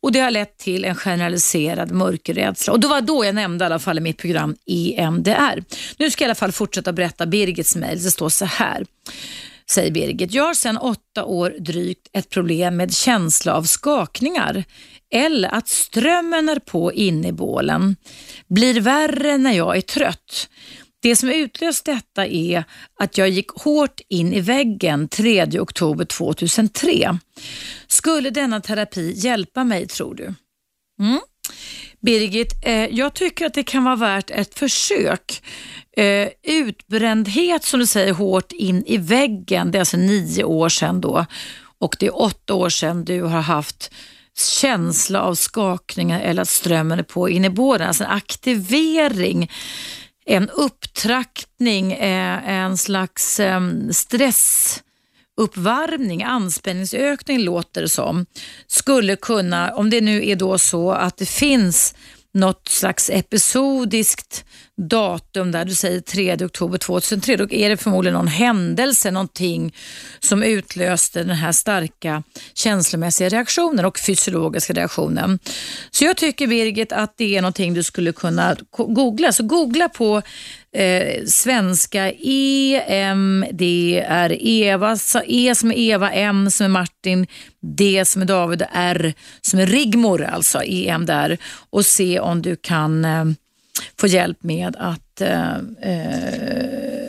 [0.00, 2.72] Och Det har lett till en generaliserad mörkerrädsla.
[2.72, 5.62] Och det var då jag nämnde i alla fall i mitt program EMDR.
[5.98, 8.02] Nu ska jag i alla fall fortsätta berätta Birgits mejl.
[8.02, 8.86] Det står så här
[9.70, 10.34] säger Birgit.
[10.34, 14.64] Jag har sedan åtta år drygt ett problem med känsla av skakningar
[15.14, 17.96] eller att strömmen är på inne i bålen.
[18.48, 20.48] Blir värre när jag är trött.
[21.00, 22.64] Det som utlöst detta är
[23.00, 27.18] att jag gick hårt in i väggen 3 oktober 2003.
[27.86, 30.34] Skulle denna terapi hjälpa mig tror du?
[31.00, 31.20] Mm.
[32.00, 35.42] Birgit, eh, jag tycker att det kan vara värt ett försök.
[35.96, 41.00] Eh, utbrändhet som du säger hårt in i väggen, det är alltså nio år sedan
[41.00, 41.26] då
[41.78, 43.90] och det är åtta år sedan du har haft
[44.38, 47.88] känsla av skakningar eller att strömmen är på in i båden.
[47.88, 49.50] Alltså en aktivering,
[50.26, 54.82] en upptraktning, eh, en slags eh, stress
[55.38, 58.26] uppvärmning, anspänningsökning låter det som,
[58.66, 61.94] skulle kunna, om det nu är då så att det finns
[62.34, 64.44] något slags episodiskt
[64.78, 69.74] datum där du säger 3 oktober 2003, då är det förmodligen någon händelse, någonting
[70.18, 72.22] som utlöste den här starka
[72.54, 75.38] känslomässiga reaktionen och fysiologiska reaktionen.
[75.90, 79.32] Så jag tycker Birgit att det är någonting du skulle kunna googla.
[79.32, 80.22] Så googla på
[80.72, 82.12] eh, svenska
[82.86, 83.56] EMDR,
[84.40, 87.26] Eva, alltså E som är Eva, M som är Martin,
[87.76, 91.36] D som är David, R som är Rigmor, alltså EMDR
[91.70, 93.24] och se om du kan eh,
[93.96, 97.08] få hjälp med att eh, eh,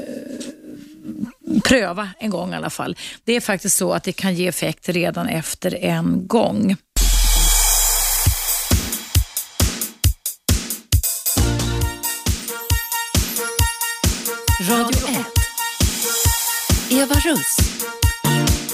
[1.64, 2.98] pröva en gång i alla fall.
[3.24, 6.76] Det är faktiskt så att det kan ge effekt redan efter en gång.
[14.70, 15.26] Radio 1.
[16.92, 17.58] Eva Russ.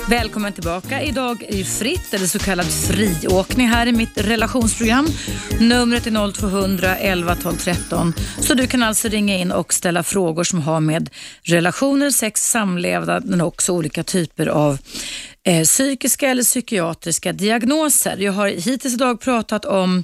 [0.10, 1.02] Välkommen tillbaka.
[1.02, 5.08] Idag är det fritt, eller så kallad friåkning här i mitt relationsprogram.
[5.60, 8.13] Numret är 0200 11 12 13.
[8.39, 11.10] Så du kan alltså ringa in och ställa frågor som har med
[11.44, 14.78] relationer, sex, samlevnad men också olika typer av
[15.44, 18.18] eh, psykiska eller psykiatriska diagnoser.
[18.18, 20.04] Jag har hittills idag pratat om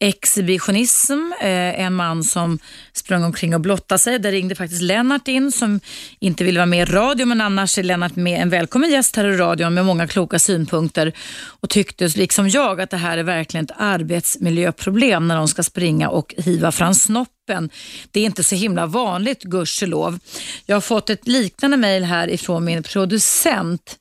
[0.00, 2.58] exhibitionism, eh, en man som
[2.92, 4.18] sprang omkring och blottade sig.
[4.18, 5.80] Där ringde faktiskt Lennart in som
[6.18, 9.24] inte ville vara med i radio men annars är Lennart med en välkommen gäst här
[9.24, 11.12] i radion med många kloka synpunkter
[11.60, 16.08] och tyckte liksom jag att det här är verkligen ett arbetsmiljöproblem när de ska springa
[16.08, 17.70] och hiva fram snoppen.
[18.10, 20.18] Det är inte så himla vanligt gudskelov.
[20.66, 23.98] Jag har fått ett liknande mejl här ifrån min producent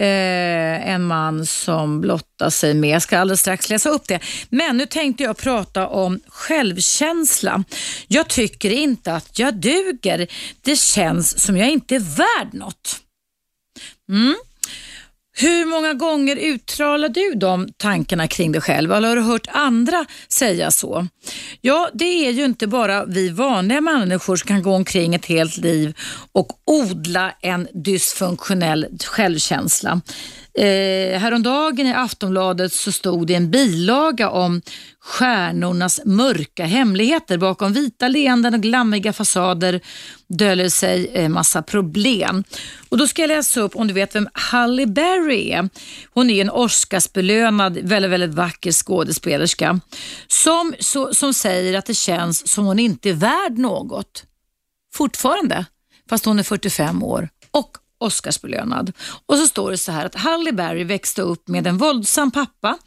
[0.00, 2.90] Eh, en man som blottar sig med.
[2.90, 4.20] Jag ska alldeles strax läsa upp det.
[4.48, 7.64] Men nu tänkte jag prata om självkänsla.
[8.08, 10.26] Jag tycker inte att jag duger.
[10.62, 13.00] Det känns som jag inte är värd något.
[14.08, 14.34] Mm.
[15.40, 20.04] Hur många gånger uttalar du de tankarna kring dig själv eller har du hört andra
[20.28, 21.06] säga så?
[21.60, 25.56] Ja, det är ju inte bara vi vanliga människor som kan gå omkring ett helt
[25.56, 25.96] liv
[26.32, 30.00] och odla en dysfunktionell självkänsla.
[30.54, 34.62] Eh, häromdagen i Aftonbladet så stod det en bilaga om
[35.00, 37.38] stjärnornas mörka hemligheter.
[37.38, 39.80] Bakom vita leenden och glammiga fasader
[40.28, 42.44] döljer sig en massa problem.
[42.88, 45.68] Och Då ska jag läsa upp om du vet vem Halle Berry är.
[46.10, 49.80] Hon är en Oscarsbelönad, väldigt, väldigt vacker skådespelerska
[50.28, 54.24] som, så, som säger att det känns som hon inte är värd något.
[54.94, 55.66] Fortfarande,
[56.08, 58.92] fast hon är 45 år och Oscarsbelönad.
[59.26, 62.78] Och så står det så här att Halle Berry växte upp med en våldsam pappa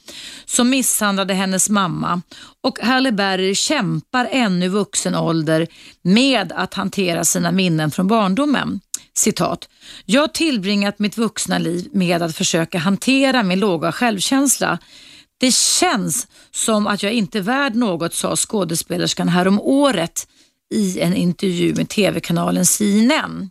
[0.45, 2.21] som misshandlade hennes mamma
[2.63, 5.67] och Halle Berry kämpar ännu i vuxen ålder
[6.01, 8.79] med att hantera sina minnen från barndomen.
[9.13, 9.69] Citat.
[10.05, 14.77] Jag har tillbringat mitt vuxna liv med att försöka hantera min låga självkänsla.
[15.39, 20.27] Det känns som att jag inte är värd något, sa skådespelerskan härom året
[20.73, 23.49] i en intervju med tv-kanalen CNN.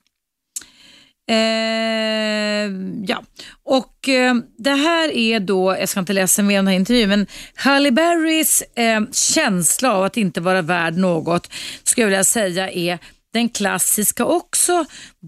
[1.31, 2.71] Eh,
[3.07, 3.23] ja,
[3.65, 7.09] och eh, det här är då, jag ska inte läsa mer om den här intervjun,
[7.09, 11.51] men Halle Berrys eh, känsla av att inte vara värd något,
[11.83, 12.99] skulle jag vilja säga är
[13.33, 14.85] den klassiska också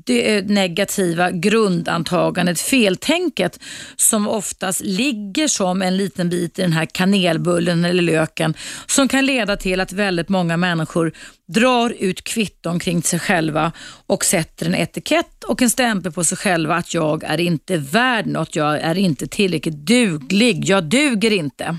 [0.06, 3.58] det negativa grundantagandet, feltänket
[3.96, 8.54] som oftast ligger som en liten bit i den här kanelbullen eller löken
[8.86, 11.12] som kan leda till att väldigt många människor
[11.48, 13.72] drar ut kvitton kring sig själva
[14.06, 18.26] och sätter en etikett och en stämpel på sig själva att jag är inte värd
[18.26, 21.76] något, jag är inte tillräckligt duglig, jag duger inte.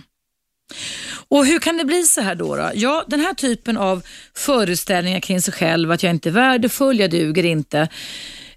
[1.28, 2.72] Och Hur kan det bli så här då, då?
[2.74, 4.04] Ja, den här typen av
[4.36, 7.88] föreställningar kring sig själv, att jag inte är värdefull, jag duger inte,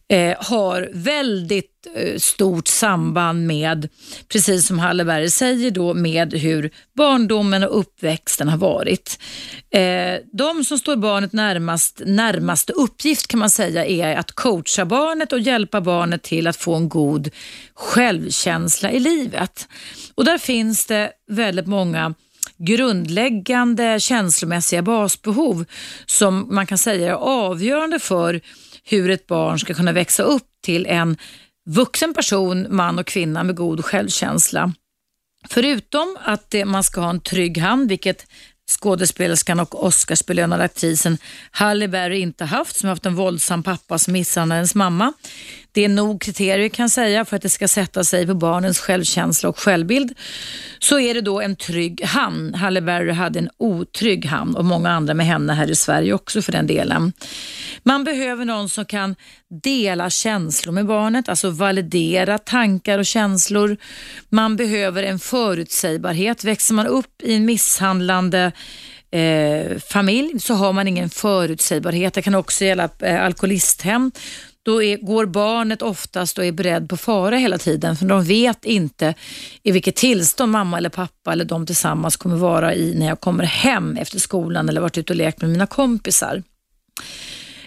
[0.08, 3.88] eh, har väldigt eh, stort samband med,
[4.28, 9.18] precis som Halleberg säger, då, med hur barndomen och uppväxten har varit.
[9.70, 15.32] Eh, de som står barnet närmast, närmaste uppgift kan man säga är att coacha barnet
[15.32, 17.30] och hjälpa barnet till att få en god
[17.74, 19.68] självkänsla i livet.
[20.14, 22.14] Och Där finns det väldigt många
[22.58, 25.64] grundläggande känslomässiga basbehov
[26.06, 28.40] som man kan säga är avgörande för
[28.88, 31.16] hur ett barn ska kunna växa upp till en
[31.66, 34.72] vuxen person, man och kvinna med god självkänsla.
[35.48, 38.26] Förutom att eh, man ska ha en trygg hand, vilket
[38.70, 41.18] skådespelerskan och Oscarsbelönade aktrisen
[41.50, 45.12] Halle Berry inte haft, som haft en våldsam pappa som misshandlade hennes mamma
[45.76, 48.78] det är nog kriterier kan jag säga för att det ska sätta sig på barnens
[48.78, 50.14] självkänsla och självbild,
[50.78, 52.54] så är det då en trygg hamn.
[52.54, 56.42] Halle Berry hade en otrygg hamn och många andra med henne här i Sverige också
[56.42, 57.12] för den delen.
[57.82, 59.16] Man behöver någon som kan
[59.62, 63.76] dela känslor med barnet, alltså validera tankar och känslor.
[64.28, 66.44] Man behöver en förutsägbarhet.
[66.44, 68.52] Växer man upp i en misshandlande
[69.10, 72.14] eh, familj så har man ingen förutsägbarhet.
[72.14, 74.12] Det kan också gälla eh, alkoholisthem.
[74.66, 78.64] Då är, går barnet oftast och är beredd på fara hela tiden för de vet
[78.64, 79.14] inte
[79.62, 83.44] i vilket tillstånd mamma eller pappa eller de tillsammans kommer vara i när jag kommer
[83.44, 86.42] hem efter skolan eller varit ute och lekt med mina kompisar.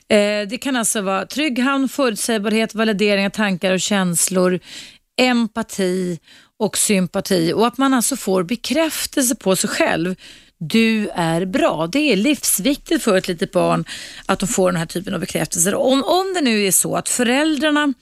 [0.07, 4.59] Eh, det kan alltså vara trygg hamn, förutsägbarhet, validering av tankar och känslor,
[5.21, 6.19] empati
[6.59, 10.15] och sympati och att man alltså får bekräftelse på sig själv
[10.59, 11.87] du är bra.
[11.87, 13.85] Det är livsviktigt för ett litet barn
[14.25, 15.75] att de får den här typen av bekräftelser.
[15.75, 17.93] Om, om det nu är så att föräldrarna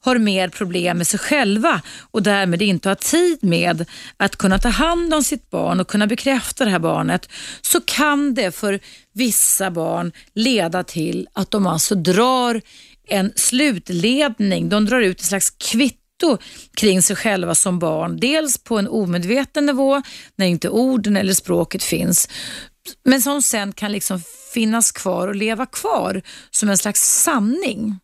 [0.00, 3.84] har mer problem med sig själva och därmed inte har tid med
[4.16, 7.28] att kunna ta hand om sitt barn och kunna bekräfta det här barnet
[7.60, 8.80] så kan det för
[9.14, 12.60] vissa barn leda till att de alltså drar
[13.08, 14.68] en slutledning.
[14.68, 16.38] De drar ut ett slags kvitt kvitto
[16.76, 18.16] kring sig själva som barn.
[18.16, 20.02] Dels på en omedveten nivå,
[20.36, 22.28] när inte orden eller språket finns,
[23.04, 24.20] men som sen kan liksom
[24.54, 27.98] finnas kvar och leva kvar som en slags sanning.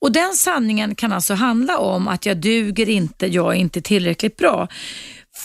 [0.00, 4.36] Och Den sanningen kan alltså handla om att jag duger inte, jag är inte tillräckligt
[4.36, 4.68] bra.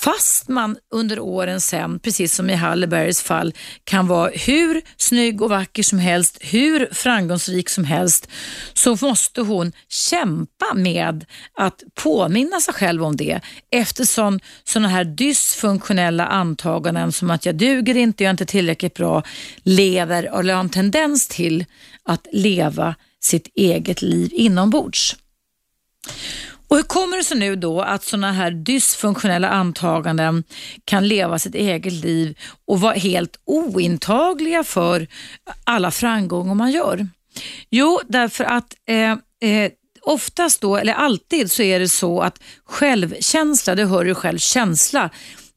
[0.04, 5.50] Fast man under åren sen, precis som i Hallebergs fall, kan vara hur snygg och
[5.50, 8.28] vacker som helst, hur framgångsrik som helst,
[8.74, 11.26] så måste hon kämpa med
[11.58, 13.40] att påminna sig själv om det
[13.72, 19.24] eftersom sådana här dysfunktionella antaganden som att jag duger inte, jag är inte tillräckligt bra,
[19.64, 21.66] lever och har en tendens till
[22.04, 25.16] att leva sitt eget liv inombords.
[26.74, 30.44] Och hur kommer det sig nu då att sådana här dysfunktionella antaganden
[30.86, 35.08] kan leva sitt eget liv och vara helt ointagliga för
[35.64, 37.08] alla framgångar man gör?
[37.70, 39.12] Jo, därför att eh,
[39.50, 39.72] eh,
[40.02, 45.10] oftast då, eller alltid så är det så att självkänsla, det hör du själv, känsla,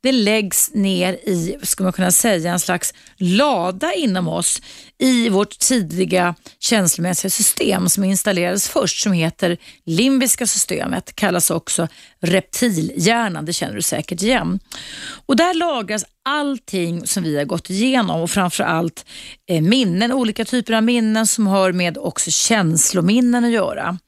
[0.06, 4.62] det läggs ner i, ska man kunna säga, en slags lada inom oss
[4.98, 11.88] i vårt tidiga känslomässiga system som installerades först som heter limbiska systemet, kallas också
[12.20, 14.58] reptilhjärnan, det känner du säkert igen.
[15.26, 19.06] Och där lagras allting som vi har gått igenom och framförallt
[19.50, 23.98] eh, minnen, olika typer av minnen som har med också känslominnen att göra.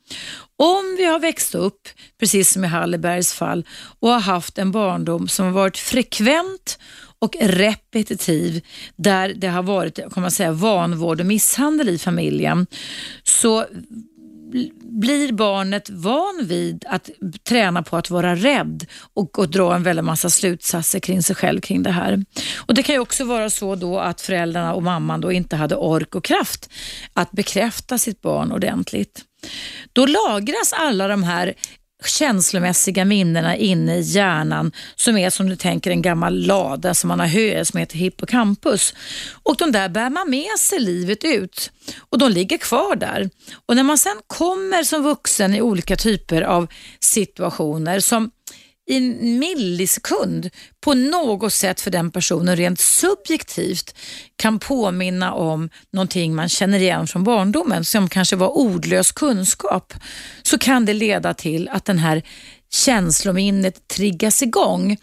[0.58, 1.88] Om vi har växt upp,
[2.20, 3.66] precis som i Hallebergs fall,
[4.00, 6.78] och har haft en barndom som har varit frekvent
[7.18, 8.64] och repetitiv
[8.96, 12.66] där det har varit kan man säga, vanvård och misshandel i familjen
[13.22, 13.66] så
[14.80, 17.10] blir barnet van vid att
[17.48, 21.60] träna på att vara rädd och, och dra en väldig massa slutsatser kring sig själv
[21.60, 22.24] kring det här.
[22.56, 25.76] Och Det kan ju också vara så då att föräldrarna och mamman då inte hade
[25.76, 26.70] ork och kraft
[27.12, 29.24] att bekräfta sitt barn ordentligt.
[29.92, 31.54] Då lagras alla de här
[32.04, 37.20] känslomässiga minnena inne i hjärnan som är som du tänker en gammal lada som man
[37.20, 38.94] har hö som heter hippocampus.
[39.42, 43.30] Och de där bär man med sig livet ut och de ligger kvar där.
[43.66, 46.66] Och när man sen kommer som vuxen i olika typer av
[47.00, 48.30] situationer som
[48.88, 53.94] i en millisekund på något sätt för den personen rent subjektivt
[54.36, 59.94] kan påminna om någonting man känner igen från barndomen som kanske var ordlös kunskap
[60.42, 62.22] så kan det leda till att den här
[62.70, 64.96] känslominnet triggas igång.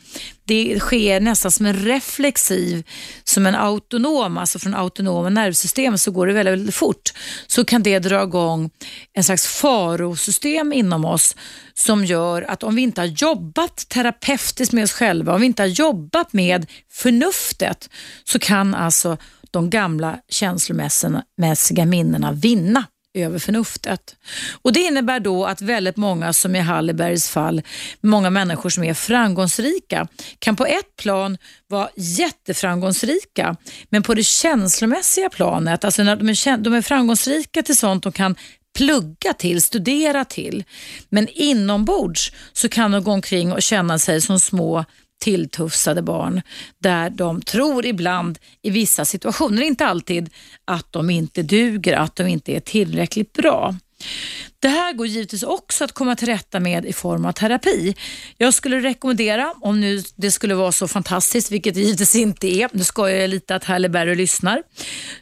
[0.48, 2.84] Det sker nästan som en reflexiv,
[3.24, 7.14] som en autonom, alltså från autonoma nervsystem så går det väldigt, väldigt fort.
[7.48, 8.70] Så kan det dra igång
[9.14, 11.36] en slags farosystem inom oss
[11.74, 15.64] som gör att om vi inte har jobbat terapeutiskt med oss själva, om vi inte
[15.64, 17.90] har jobbat med förnuftet
[18.24, 19.18] så kan alltså
[19.52, 22.84] de gamla känslomässiga minnena vinna
[23.16, 24.16] över förnuftet.
[24.62, 27.62] Och Det innebär då att väldigt många, som i Hallebergs fall,
[28.02, 30.08] många människor som är framgångsrika,
[30.40, 31.38] kan på ett plan
[31.68, 33.56] vara jätteframgångsrika,
[33.90, 38.12] men på det känslomässiga planet, alltså när de är, de är framgångsrika till sånt de
[38.12, 38.36] kan
[38.76, 40.64] plugga till, studera till.
[41.10, 44.86] Men inombords så kan de gå omkring och känna sig som små
[45.22, 46.42] tilltufsade barn
[46.80, 50.30] där de tror ibland i vissa situationer, inte alltid,
[50.66, 53.76] att de inte duger, att de inte är tillräckligt bra.
[54.60, 57.96] Det här går givetvis också att komma till rätta med i form av terapi.
[58.38, 62.70] Jag skulle rekommendera, om nu det skulle vara så fantastiskt, vilket det givetvis inte är,
[62.74, 64.64] nu skojar jag lite att Halle Berry lyssnar,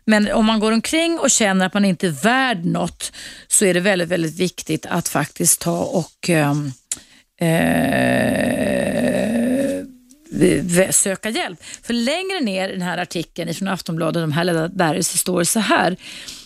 [0.05, 3.11] men om man går omkring och känner att man inte är värd något
[3.47, 6.71] så är det väldigt, väldigt viktigt att faktiskt ta och ehm,
[7.41, 9.22] eh, eh,
[10.91, 11.63] söka hjälp.
[11.83, 15.45] För längre ner i den här artikeln från Aftonbladet om Halle Berry så står det
[15.45, 15.97] så här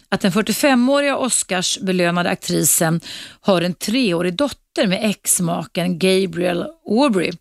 [0.09, 3.01] att den 45-åriga Oscarsbelönade aktrisen
[3.41, 7.31] har en treårig dotter med exmaken Gabriel Aubrey.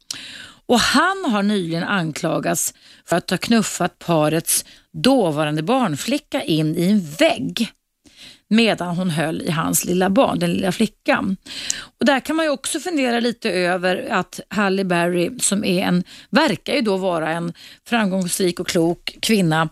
[0.67, 2.75] Och han har nyligen anklagats
[3.05, 7.73] för att ha knuffat parets dåvarande barnflicka in i en vägg
[8.49, 11.37] medan hon höll i hans lilla barn, den lilla flickan.
[11.99, 16.05] Och Där kan man ju också fundera lite över att Halle Berry, som är en,
[16.31, 17.53] verkar ju då vara en
[17.89, 19.69] framgångsrik och klok kvinna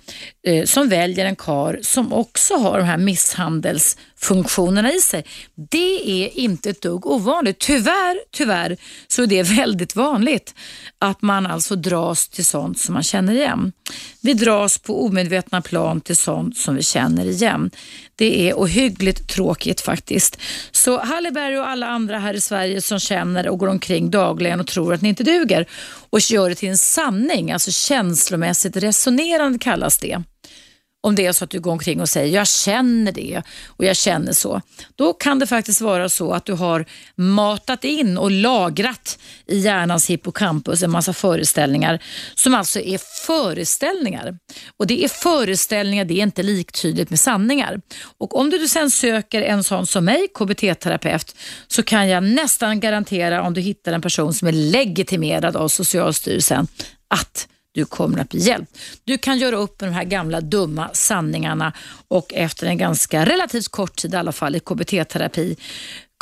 [0.47, 5.25] eh, som väljer en kar som också har de här misshandelsfunktionerna i sig.
[5.71, 7.59] Det är inte ett dugg ovanligt.
[7.59, 8.77] Tyvärr, tyvärr
[9.09, 10.55] så är det väldigt vanligt
[10.99, 13.73] att man alltså dras till sånt som man känner igen.
[14.21, 17.71] Vi dras på omedvetna plan till sånt som vi känner igen.
[18.17, 20.39] Det är ohyggligt tråkigt faktiskt.
[20.73, 24.61] Så Halle Berry och alla andra här i Sverige som känner och går omkring dagligen
[24.61, 25.67] och tror att ni inte duger
[26.11, 30.23] och gör det till en sanning, alltså känslomässigt resonerande kallas det
[31.05, 33.97] om det är så att du går omkring och säger jag känner det och jag
[33.97, 34.61] känner så,
[34.97, 36.85] då kan det faktiskt vara så att du har
[37.15, 42.03] matat in och lagrat i hjärnans hippocampus en massa föreställningar
[42.35, 44.39] som alltså är föreställningar.
[44.77, 47.81] Och det är föreställningar, det är inte liktydigt med sanningar.
[48.19, 51.37] Och om du sen söker en sån som mig, KBT-terapeut,
[51.69, 56.67] så kan jag nästan garantera om du hittar en person som är legitimerad av Socialstyrelsen
[57.09, 58.79] att du kommer att bli hjälpt.
[59.05, 61.73] Du kan göra upp med de här gamla dumma sanningarna
[62.09, 65.57] och efter en ganska relativt kort tid i alla fall i KBT-terapi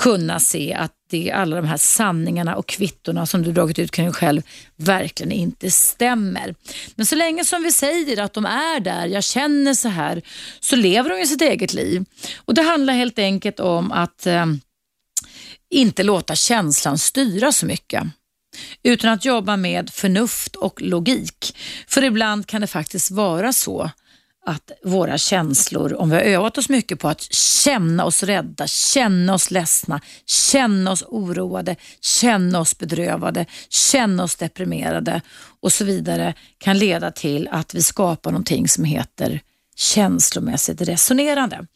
[0.03, 3.91] kunna se att det är alla de här sanningarna och kvittorna som du dragit ut
[3.91, 4.43] kring dig själv
[4.77, 6.55] verkligen inte stämmer.
[6.95, 10.23] Men så länge som vi säger att de är där, jag känner så här,
[10.61, 12.05] så lever de ju sitt eget liv.
[12.37, 14.47] Och Det handlar helt enkelt om att eh,
[15.71, 18.03] inte låta känslan styra så mycket
[18.83, 21.57] utan att jobba med förnuft och logik.
[21.87, 23.91] För ibland kan det faktiskt vara så
[24.47, 29.35] att våra känslor, om vi har övat oss mycket på att känna oss rädda, känna
[29.35, 35.21] oss ledsna, känna oss oroade, känna oss bedrövade, känna oss deprimerade
[35.61, 39.41] och så vidare kan leda till att vi skapar någonting som heter
[39.77, 41.67] känslomässigt resonerande.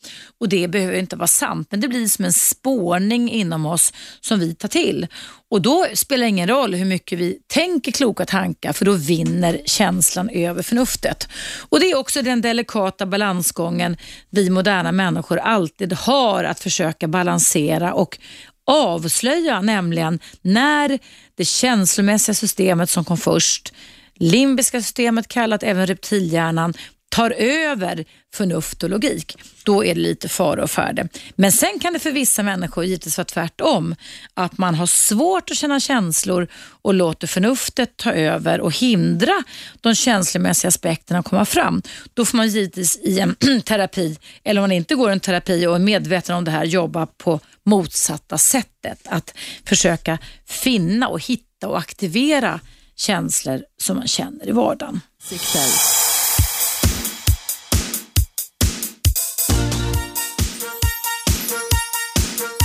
[0.41, 4.41] Och Det behöver inte vara sant, men det blir som en spårning inom oss som
[4.41, 5.07] vi tar till.
[5.51, 9.61] Och Då spelar det ingen roll hur mycket vi tänker kloka tankar, för då vinner
[9.65, 11.29] känslan över förnuftet.
[11.69, 13.97] Och Det är också den delikata balansgången
[14.31, 18.19] vi moderna människor alltid har att försöka balansera och
[18.67, 20.99] avslöja, nämligen när
[21.35, 23.73] det känslomässiga systemet som kom först
[24.19, 26.75] limbiska systemet kallat även reptilhjärnan
[27.09, 28.05] tar över
[28.35, 31.09] förnuft och logik, då är det lite fara och färde.
[31.35, 33.95] Men sen kan det för vissa människor givetvis vara tvärtom.
[34.35, 36.49] Att man har svårt att känna känslor
[36.83, 39.43] och låter förnuftet ta över och hindra
[39.81, 41.83] de känslomässiga aspekterna att komma fram.
[42.15, 45.75] Då får man givetvis i en terapi, eller om man inte går en terapi och
[45.75, 49.01] är medveten om det här, jobba på motsatta sättet.
[49.05, 49.35] Att
[49.65, 52.61] försöka finna och hitta och aktivera
[52.97, 55.01] känslor som man känner i vardagen.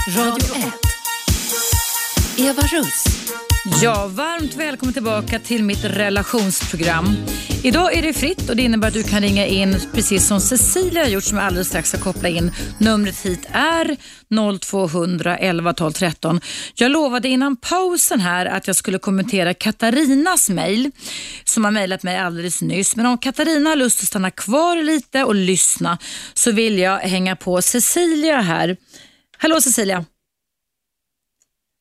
[0.07, 0.73] Radio 1.
[2.37, 3.03] Eva Russ.
[3.81, 7.15] Ja, varmt välkommen tillbaka till mitt relationsprogram.
[7.63, 11.03] Idag är det fritt och det innebär att du kan ringa in precis som Cecilia
[11.03, 12.51] har gjort som jag alldeles strax ska koppla in.
[12.77, 13.97] Numret hit är
[14.59, 16.41] 0200 11 12 13.
[16.75, 20.91] Jag lovade innan pausen här att jag skulle kommentera Katarinas mejl
[21.43, 22.95] som har mejlat mig alldeles nyss.
[22.95, 25.97] Men om Katarina har lust att stanna kvar lite och lyssna
[26.33, 28.77] så vill jag hänga på Cecilia här.
[29.41, 30.05] Hallå Cecilia.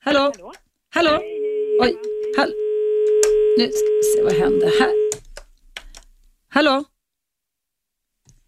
[0.05, 0.19] Hallå.
[0.19, 0.53] Hallå.
[0.95, 1.21] Hallå.
[1.81, 1.97] Oj.
[2.37, 2.53] Hall
[3.59, 4.93] nu ska vi se vad händer här.
[6.49, 6.85] Hallå.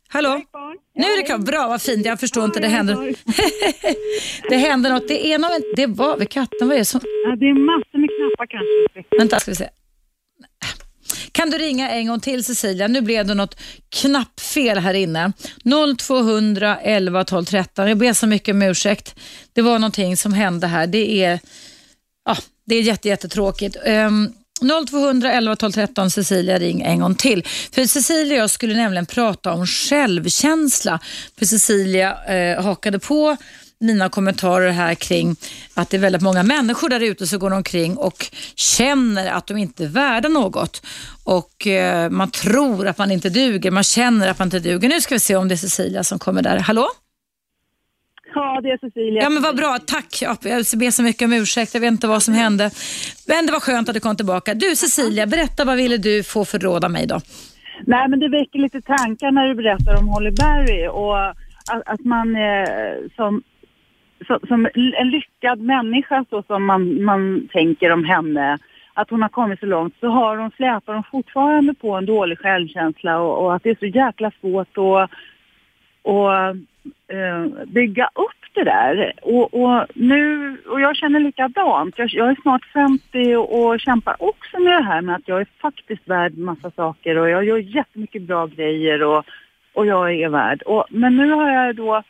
[0.09, 0.43] Hallå.
[0.95, 1.41] Nu är det klart.
[1.41, 2.07] Bra, vad fint.
[2.07, 2.61] Jag förstår inte.
[2.61, 2.97] Det händer,
[4.49, 5.09] det händer något.
[5.09, 5.77] Det är något.
[5.77, 6.69] Det var väl katten.
[6.69, 7.01] Vad är det som...
[7.05, 9.17] Ja, det är massor med knappar kanske.
[9.19, 9.69] Vänta, ska vi se.
[11.33, 12.89] Kan du ringa en gång till Cecilia?
[12.89, 13.57] Nu blev det något
[13.89, 15.33] knappfel här inne.
[15.99, 17.89] 0200 11 12 13.
[17.89, 19.15] Jag ber så mycket om ursäkt.
[19.53, 20.87] Det var någonting som hände här.
[20.87, 21.41] Det är,
[22.25, 23.77] ja, det är jätte, jättetråkigt.
[23.87, 24.33] Um,
[24.91, 27.47] 0200 11 12 13 Cecilia ring en gång till.
[27.73, 31.01] För Cecilia och jag skulle nämligen prata om självkänsla.
[31.39, 33.37] För Cecilia eh, hakade på
[33.87, 35.37] dina kommentarer här kring
[35.75, 39.57] att det är väldigt många människor där ute som går omkring och känner att de
[39.57, 40.87] inte är värda något.
[41.25, 44.89] Och eh, man tror att man inte duger, man känner att man inte duger.
[44.89, 46.59] Nu ska vi se om det är Cecilia som kommer där.
[46.59, 46.87] Hallå?
[48.35, 49.23] Ja, det är Cecilia.
[49.23, 50.19] Ja men vad bra, tack.
[50.23, 52.71] Ja, Jag ber så mycket om ursäkt, jag vet inte vad som hände.
[53.27, 54.55] Men det var skönt att du kom tillbaka.
[54.55, 57.21] Du Cecilia, berätta vad ville du få för råd av mig då?
[57.87, 61.29] Nej, men det väcker lite tankar när du berättar om Holly Berry och
[61.73, 63.43] att, att man eh, som,
[64.27, 68.59] som, som en lyckad människa så som man, man tänker om henne,
[68.95, 72.39] att hon har kommit så långt, så har hon, släpar hon fortfarande på en dålig
[72.39, 75.11] självkänsla och, och att det är så jäkla svårt att
[76.03, 76.33] och,
[77.17, 79.13] eh, bygga upp det där.
[79.23, 81.99] Och, och, nu, och jag känner likadant.
[81.99, 85.41] Jag, jag är snart 50 och, och kämpar också med det här med att jag
[85.41, 89.25] är faktiskt värd massa saker och jag gör jättemycket bra grejer och,
[89.73, 90.63] och jag är värd.
[90.63, 92.03] Och, men nu har jag då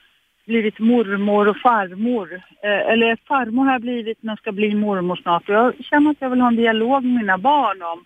[0.46, 2.32] blivit mormor och farmor.
[2.62, 5.48] Eh, eller farmor har jag blivit men ska bli mormor snart.
[5.48, 8.04] Och jag känner att jag vill ha en dialog med mina barn om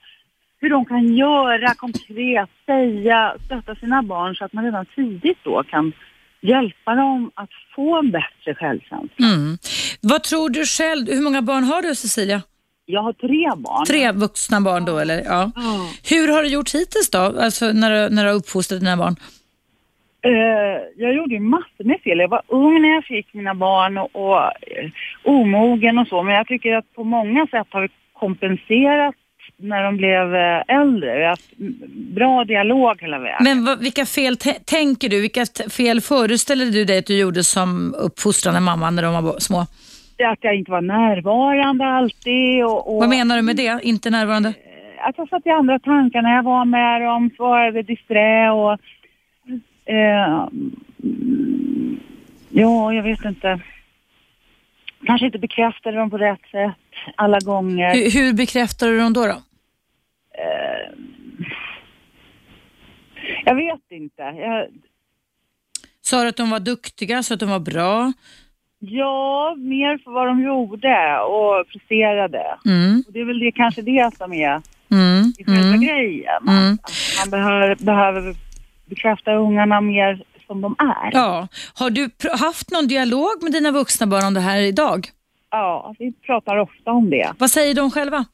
[0.61, 5.62] hur de kan göra konkret, säga, stötta sina barn så att man redan tidigt då
[5.62, 5.93] kan
[6.41, 9.26] hjälpa dem att få en bättre självkänsla.
[9.26, 9.59] Mm.
[10.01, 12.43] Vad tror du själv, hur många barn har du Cecilia?
[12.84, 13.87] Jag har tre barn.
[13.87, 15.22] Tre vuxna barn då eller?
[15.24, 15.53] Ja.
[15.55, 15.89] Ja.
[16.11, 19.16] Hur har du gjort hittills då, alltså när du, när du har uppfostrat dina barn?
[20.27, 22.18] Eh, jag gjorde ju massor med fel.
[22.18, 24.91] Jag var ung när jag fick mina barn och, och eh,
[25.24, 26.22] omogen och så.
[26.22, 29.14] Men jag tycker att på många sätt har vi kompenserat
[29.59, 31.16] när de blev eh, äldre.
[31.16, 31.57] Vi har haft
[32.14, 33.37] bra dialog hela vägen.
[33.41, 37.45] Men vad, vilka fel tä- tänker du, vilka fel föreställer du dig att du gjorde
[37.45, 39.61] som uppfostrande mamma när de var små?
[40.24, 44.53] Att jag inte var närvarande alltid och, och Vad menar du med det, inte närvarande?
[45.09, 48.79] att jag satt i andra tankar när jag var med dem, svarade disträ och...
[49.87, 50.49] Eh,
[52.49, 53.61] ja, jag vet inte.
[55.07, 56.74] Kanske inte bekräftade dem på rätt sätt
[57.16, 57.95] alla gånger.
[57.95, 59.26] Hur, hur bekräftar du dem då?
[59.26, 59.43] då?
[60.39, 60.93] Eh,
[63.45, 64.22] jag vet inte.
[64.22, 64.66] Jag,
[66.01, 68.12] Sa du att de var duktiga, så att de var bra?
[68.78, 72.45] ja, mer för vad de gjorde och presterade.
[72.66, 75.80] Mm, Och det är väl det, kanske det som är mm, i själva mm.
[75.80, 76.49] grejen.
[76.49, 76.72] Mm.
[76.72, 78.34] Att man behöver, behöver
[78.87, 81.11] bekräfta ungarna mer som de är.
[81.12, 81.49] Ja.
[81.74, 85.07] Har du haft någon dialog med dina vuxna barn om det här idag?
[85.51, 87.32] Ja, vi pratar ofta om det.
[87.39, 88.24] Vad säger de själva?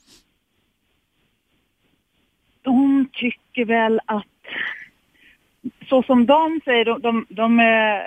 [2.63, 4.27] De tycker väl att,
[5.89, 8.03] så som de säger, de, de, de eh,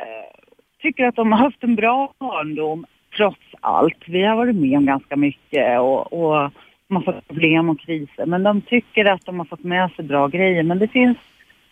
[0.82, 2.86] tycker att de har haft en bra barndom
[3.18, 4.04] trots allt.
[4.08, 6.52] Vi har varit med om ganska mycket och, och
[6.88, 8.26] massa problem och kriser.
[8.26, 10.64] Men de tycker att de har fått med sig bra grejer.
[10.64, 11.18] Men det finns,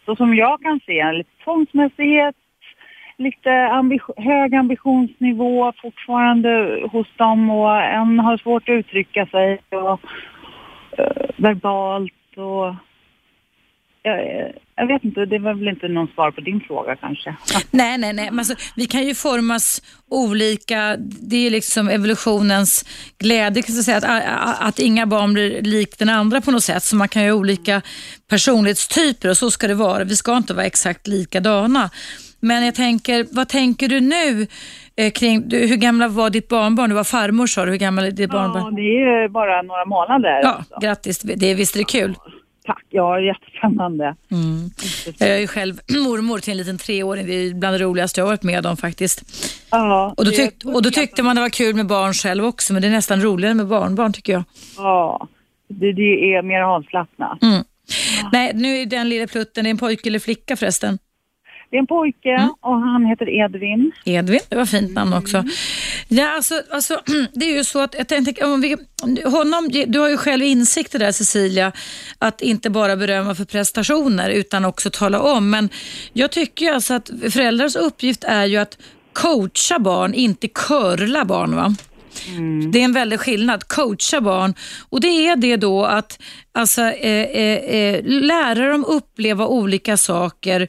[0.05, 2.35] så som jag kan se, lite tvångsmässighet,
[3.17, 9.99] lite ambi- hög ambitionsnivå fortfarande hos dem och en har svårt att uttrycka sig och,
[10.97, 12.75] eh, verbalt och
[14.03, 17.35] jag, jag vet inte, det var väl inte någon svar på din fråga kanske.
[17.71, 18.29] Nej, nej, nej.
[18.29, 20.95] Alltså, vi kan ju formas olika.
[20.99, 22.85] Det är liksom evolutionens
[23.17, 26.83] glädje kan jag säga, att, att, inga barn blir lik den andra på något sätt.
[26.83, 27.81] Så man kan ju ha olika
[28.29, 30.03] personlighetstyper och så ska det vara.
[30.03, 31.89] Vi ska inte vara exakt likadana.
[32.39, 34.47] Men jag tänker, vad tänker du nu
[34.95, 36.89] eh, kring, du, hur gamla var ditt barnbarn?
[36.89, 38.63] Du var farmor sa du, hur gammal är ditt barnbarn?
[38.63, 40.39] Ja, det är ju bara några månader.
[40.43, 40.79] Ja, alltså.
[40.81, 41.19] grattis.
[41.19, 42.15] Det, visst är det kul?
[42.65, 44.15] Tack, ja jättespännande.
[44.31, 44.69] Mm.
[45.17, 47.27] Jag är ju själv mormor till en liten treåring.
[47.27, 49.23] Det är bland det roligaste jag har varit med om faktiskt.
[49.71, 52.73] Ja, Och då, tyck, och då tyckte man det var kul med barn själv också,
[52.73, 54.43] men det är nästan roligare med barnbarn tycker jag.
[54.77, 55.27] Ja,
[55.67, 57.41] det, det är mer avslappnat.
[57.43, 57.63] Mm.
[58.31, 60.99] Nej, nu är den lilla plutten, det är en pojke eller flicka förresten?
[61.73, 62.49] Det är en pojke Mm.
[62.61, 63.91] och han heter Edvin.
[64.05, 65.43] Edvin, det var fint namn också.
[66.07, 67.01] Ja, alltså, alltså,
[67.33, 68.77] det är ju så att jag tänkte, om vi,
[69.25, 71.71] honom, du har ju själv insikt i det där Cecilia,
[72.19, 75.49] att inte bara berömma för prestationer utan också tala om.
[75.49, 75.69] Men
[76.13, 78.77] jag tycker ju alltså att föräldrars uppgift är ju att
[79.13, 81.55] coacha barn, inte curla barn.
[81.55, 81.75] va?
[82.71, 83.67] Det är en väldig skillnad.
[83.67, 84.53] Coacha barn
[84.89, 86.19] och det är det då att
[86.53, 90.67] alltså, eh, eh, eh, lära dem uppleva olika saker,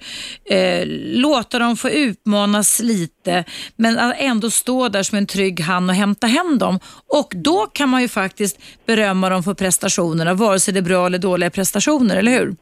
[0.50, 0.82] eh,
[1.20, 3.44] låta dem få utmanas lite
[3.76, 6.80] men ändå stå där som en trygg hand och hämta hem dem.
[7.06, 11.06] Och då kan man ju faktiskt berömma dem för prestationerna, vare sig det är bra
[11.06, 12.56] eller dåliga prestationer, eller hur?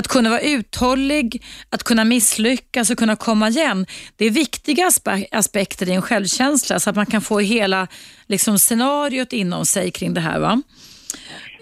[0.00, 3.86] Att kunna vara uthållig, att kunna misslyckas och kunna komma igen.
[4.16, 7.86] Det är viktiga aspe- aspekter i en självkänsla så att man kan få hela
[8.28, 10.40] liksom, scenariot inom sig kring det här.
[10.40, 10.62] Va?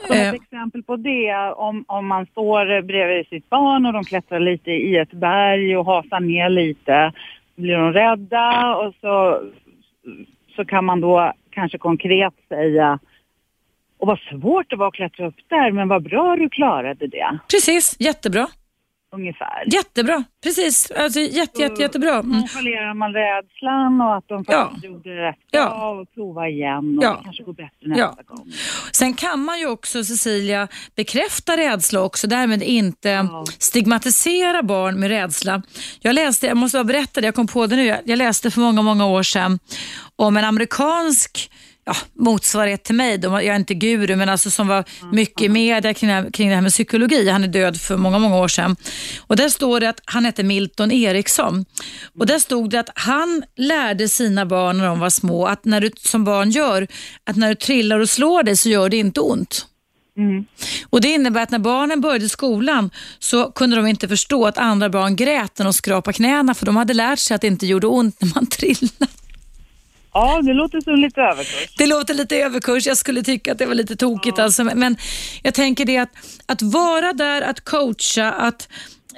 [0.07, 0.29] Som Eh.
[0.29, 4.71] ett exempel på det, om, om man står bredvid sitt barn och de klättrar lite
[4.71, 7.13] i ett berg och hasar ner lite,
[7.57, 9.43] blir de rädda och så
[10.57, 12.99] så kan man då kanske konkret säga
[13.99, 17.39] och vad svårt det var att klättra upp där, men vad bra du klarade det.
[17.51, 18.47] Precis, jättebra.
[19.13, 19.65] Ungefär.
[19.75, 20.91] Jättebra, precis.
[20.91, 22.15] Alltså, jätte, jätte, jättebra.
[22.15, 22.29] Mm.
[22.29, 24.89] Nonchalerar man rädslan och att de faktiskt Ja.
[24.91, 25.65] gjorde rätt Ja.
[25.69, 27.11] bra och prova igen och Ja.
[27.19, 28.23] det kanske går bättre nästa Ja.
[28.27, 28.53] gång.
[28.93, 33.45] Sen kan man ju också, Cecilia, bekräfta rädsla också, därmed inte Ja.
[33.59, 35.63] stigmatisera barn med rädsla.
[36.01, 38.61] Jag läste, jag måste bara berätta det, jag kom på det nu, jag läste för
[38.61, 39.59] många, många år sedan
[40.17, 41.51] om en amerikansk
[41.89, 45.49] ja, motsvarighet till mig, de, jag är inte guru, men alltså som var mycket i
[45.49, 47.29] media kring det, här, kring det här med psykologi.
[47.29, 48.77] Han är död för många, många år sedan.
[49.27, 51.65] Och där står det att han hette Milton Eriksson.
[52.19, 55.81] Och där stod det att han lärde sina barn när de var små, att när
[55.81, 56.87] du som barn gör,
[57.25, 59.67] att när du trillar och slår dig så gör det inte ont.
[60.19, 60.45] Mm.
[60.91, 64.89] Och Det innebär att när barnen började skolan så kunde de inte förstå att andra
[64.89, 67.87] barn grät när de skrapade knäna för de hade lärt sig att det inte gjorde
[67.87, 69.18] ont när man trillade.
[70.13, 71.75] Ja, det låter som lite överkurs.
[71.79, 74.39] Det låter lite överkurs, jag skulle tycka att det var lite tokigt.
[74.39, 74.65] Alltså.
[74.65, 74.97] Men-
[75.43, 76.11] jag tänker det att,
[76.47, 78.69] att vara där, att coacha, att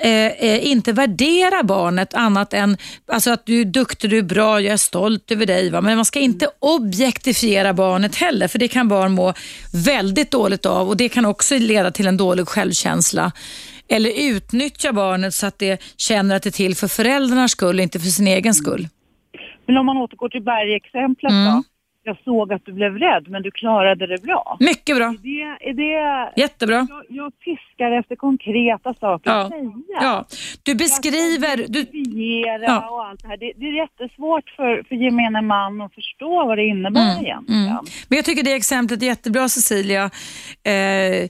[0.00, 2.76] eh, eh, inte värdera barnet annat än
[3.06, 5.70] alltså att du är duktig, du är bra, jag är stolt över dig.
[5.70, 5.80] Va?
[5.80, 9.34] Men man ska inte objektifiera barnet heller, för det kan barn må
[9.72, 13.32] väldigt dåligt av och det kan också leda till en dålig självkänsla.
[13.88, 18.00] Eller utnyttja barnet så att det känner att det är till för föräldrarnas skull, inte
[18.00, 18.88] för sin egen skull.
[19.66, 21.52] Men om man återgår till bergexemplet Mm.
[21.52, 21.62] då.
[22.02, 24.56] Jag såg att du blev rädd, men du klarade det bra.
[24.60, 26.86] Mycket bra, Är det, är det, jättebra.
[26.90, 29.40] jag, jag fiskar efter konkreta saker Ja.
[29.42, 29.72] att säga.
[29.88, 30.24] Ja,
[30.62, 31.86] du beskriver, du,
[32.66, 32.90] Ja.
[32.90, 33.36] och allt det här.
[33.36, 37.44] Det, det är jättesvårt för, för gemene man att förstå vad det innebär egentligen.
[37.68, 37.84] Mm.
[38.08, 40.04] Men jag tycker det exemplet är jättebra Cecilia.
[40.64, 41.28] Eh,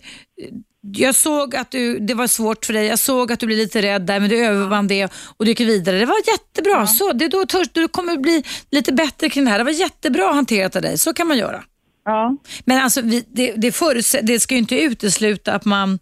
[0.82, 3.82] jag såg att du, det var svårt för dig, jag såg att du blev lite
[3.82, 5.98] rädd där men du övervann det och du gick vidare.
[5.98, 6.86] Det var jättebra.
[6.86, 9.58] Så, det är då törs, du kommer bli lite bättre kring det här.
[9.58, 11.62] Det var jättebra hanterat av dig, så kan man göra.
[12.04, 12.36] Ja.
[12.64, 15.98] Men alltså, vi, det, det, förutse- det ska ju inte utesluta att man,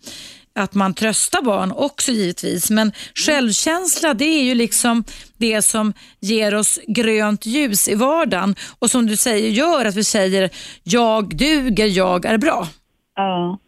[0.55, 2.71] att man tröstar barn också givetvis.
[2.71, 5.05] Men självkänsla det är ju liksom
[5.37, 10.05] det som ger oss grönt ljus i vardagen och som du säger gör att vi
[10.05, 10.51] säger
[10.83, 12.69] jag duger, jag är bra.
[13.17, 13.59] Ja.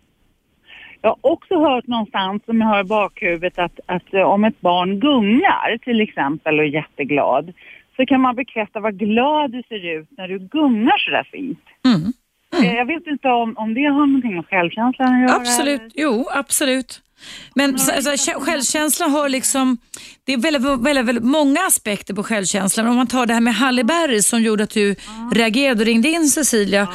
[1.03, 4.61] Jag har också hört någonstans som jag har i bakhuvudet att, att eh, om ett
[4.61, 7.53] barn gungar till exempel och är jätteglad
[7.97, 11.61] så kan man bekräfta vad glad du ser ut när du gungar sådär fint.
[11.85, 12.13] Mm.
[12.65, 15.37] Eh, Jag vet inte om, om det har någonting med självkänslan att göra.
[15.41, 17.03] Absolut, jo absolut.
[17.55, 19.79] Men så, alltså, kä- självkänslan har liksom,
[20.27, 22.87] det är väldigt, väldigt, väldigt många aspekter på självkänslan.
[22.87, 24.97] Om man tar det här med Halle Berry som gjorde att du
[25.33, 26.89] reagerade och ringde in Cecilia,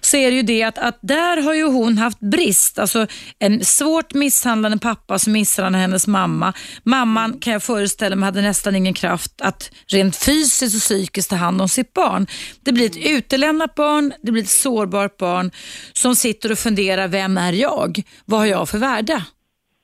[0.00, 2.78] så är det ju det att, att där har ju hon haft brist.
[2.78, 3.06] Alltså
[3.38, 6.52] en svårt misshandlande pappa som misshandlade hennes mamma.
[6.82, 11.36] Mamman kan jag föreställa mig hade nästan ingen kraft att rent fysiskt och psykiskt ta
[11.36, 12.26] hand om sitt barn.
[12.64, 15.50] Det blir ett utelämnat barn, det blir ett sårbart barn
[15.92, 18.02] som sitter och funderar, vem är jag?
[18.24, 19.22] Vad har jag för värde?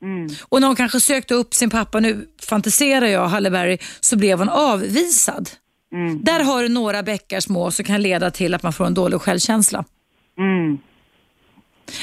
[0.03, 0.29] Mm.
[0.49, 4.39] Och när hon kanske sökte upp sin pappa, nu fantiserar jag, Halle Berry, så blev
[4.39, 5.51] hon avvisad.
[5.93, 6.25] Mm.
[6.25, 9.21] Där har du några bäckar små som kan leda till att man får en dålig
[9.21, 9.85] självkänsla.
[10.39, 10.79] Mm.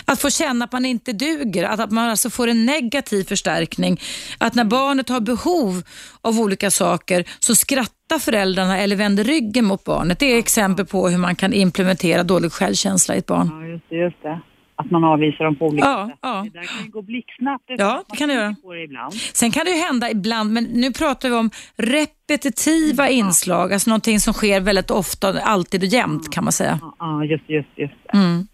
[0.05, 4.01] Att få känna att man inte duger, att, att man alltså får en negativ förstärkning.
[4.37, 5.83] Att när barnet har behov
[6.21, 10.19] av olika saker så skrattar föräldrarna eller vänder ryggen mot barnet.
[10.19, 13.49] Det är exempel på hur man kan implementera dålig självkänsla i ett barn.
[13.51, 14.39] Ja, just det, just det.
[14.79, 16.19] Att man avvisar dem på olika Ja, sätt.
[16.21, 16.45] ja.
[16.53, 17.63] Det där kan ju gå blixtsnabbt.
[17.67, 18.55] Ja, det kan det göra.
[18.63, 19.13] På det ibland.
[19.13, 24.19] Sen kan det ju hända ibland, men nu pratar vi om repetitiva inslag, alltså någonting
[24.19, 26.79] som sker väldigt ofta, alltid och jämt kan man säga.
[26.99, 28.17] Ja, just, just, just det.
[28.17, 28.47] Mm.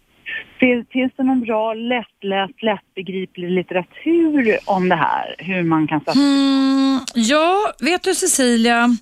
[0.60, 5.34] Finns, finns det någon bra lättläst, lättbegriplig litteratur om det här?
[5.38, 8.96] Hur man kan sätta Mm, ja, vet du Cecilia,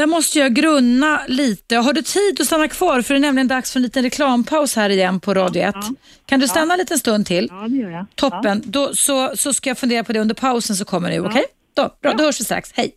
[0.00, 1.76] där måste jag grunna lite.
[1.76, 3.02] Har du tid att stanna kvar?
[3.02, 5.74] För det är nämligen dags för en liten reklampaus här igen på Radio 1.
[6.26, 7.48] Kan du stanna en liten stund till?
[7.50, 8.06] Ja, det gör jag.
[8.14, 8.62] Toppen.
[8.64, 11.44] Då, så, så ska jag fundera på det under pausen så kommer du, okej?
[11.74, 12.70] Då, bra, då hörs vi strax.
[12.74, 12.92] Hej.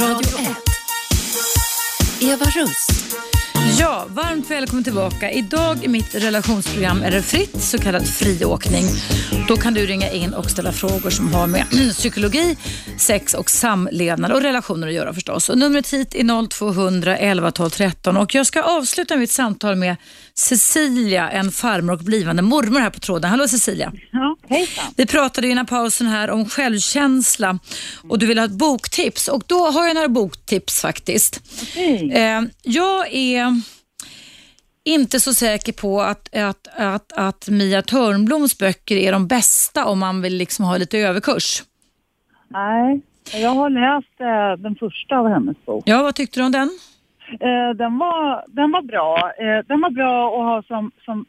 [0.00, 0.48] Radio 1.
[2.20, 2.88] Eva Russ.
[3.80, 5.30] Ja, varmt välkommen tillbaka.
[5.30, 8.84] Idag i mitt relationsprogram är det fritt, så kallad friåkning.
[9.48, 12.56] Då kan du ringa in och ställa frågor som har med psykologi,
[12.96, 15.48] sex och samlevnad och relationer att göra förstås.
[15.48, 19.96] Och numret hit är 0200 11 12 13 och jag ska avsluta mitt samtal med
[20.34, 23.30] Cecilia, en farmor och blivande mormor här på tråden.
[23.30, 23.92] Hallå Cecilia!
[24.12, 24.84] Ja, hejsan.
[24.96, 27.58] Vi pratade innan pausen här om självkänsla
[28.08, 31.40] och du vill ha ett boktips och då har jag några boktips faktiskt.
[31.62, 32.12] Okej.
[32.12, 33.62] Eh, jag är
[34.88, 39.98] inte så säker på att, att, att, att Mia Törnbloms böcker är de bästa om
[39.98, 41.62] man vill liksom ha lite överkurs.
[42.48, 43.00] Nej,
[43.42, 45.82] jag har läst eh, den första av hennes bok.
[45.86, 46.68] Ja, vad tyckte du om den?
[47.40, 49.32] Eh, den, var, den var bra.
[49.38, 51.24] Eh, den var bra att ha som, som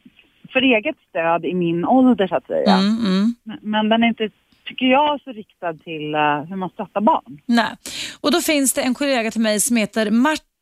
[0.52, 2.72] för eget stöd i min ålder så att säga.
[2.74, 3.34] Mm, mm.
[3.44, 4.28] Men- Men den är inte,
[4.64, 7.38] tycker jag, så riktad till eh, hur man stöttar barn.
[7.46, 7.76] Nej.
[8.20, 10.10] Och då finns det en kollega till mig som heter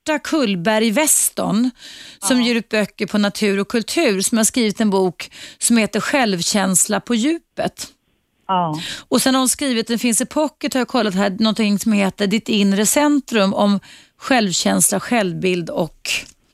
[0.09, 1.71] Marta Kullberg Weston
[2.19, 6.01] som ger ut böcker på natur och kultur som har skrivit en bok som heter
[6.01, 7.87] Självkänsla på djupet.
[8.47, 8.81] Ja.
[9.09, 11.93] Och sen har hon skrivit, den finns i pocket har jag kollat här, någonting som
[11.93, 13.81] heter Ditt inre centrum om
[14.19, 16.11] självkänsla, självbild och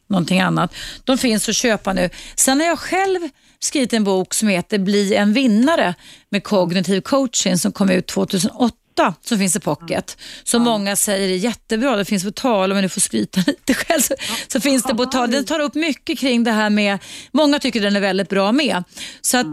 [0.06, 0.74] någonting annat.
[1.04, 2.10] De finns att köpa nu.
[2.36, 3.20] Sen har jag själv
[3.58, 5.94] skrivit en bok som heter Bli en vinnare
[6.28, 8.83] med kognitiv coaching som kom ut 2008
[9.24, 10.18] som finns i pocket.
[10.44, 11.96] Som många säger är jättebra.
[11.96, 14.14] Det finns på tal, om jag nu får skryta lite själv, så,
[14.48, 15.30] så finns det på tal.
[15.30, 16.98] Den tar upp mycket kring det här med,
[17.32, 18.84] många tycker den är väldigt bra med.
[19.20, 19.46] Så att,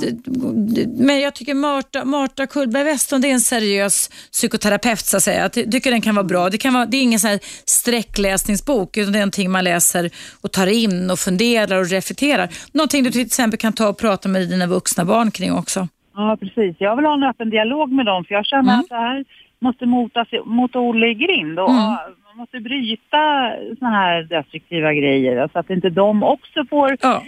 [0.97, 5.41] Men jag tycker Marta, Marta Kullberg Weston det är en seriös psykoterapeut så att säga.
[5.41, 6.49] Jag ty- tycker den kan vara bra.
[6.49, 10.11] Det, kan vara, det är ingen sån här sträckläsningsbok utan det är någonting man läser
[10.41, 12.49] och tar in och funderar och reflekterar.
[12.71, 15.87] Någonting du till exempel kan ta och prata med dina vuxna barn kring också.
[16.29, 16.75] Ja, precis.
[16.79, 18.79] Jag vill ha en öppen dialog med dem för jag känner Mm.
[18.79, 19.25] att det här
[19.59, 21.59] måste motas mot Olle grind.
[21.59, 21.81] Och, Mm.
[22.27, 27.23] Man måste bryta såna här destruktiva grejer så att inte de också får Ja.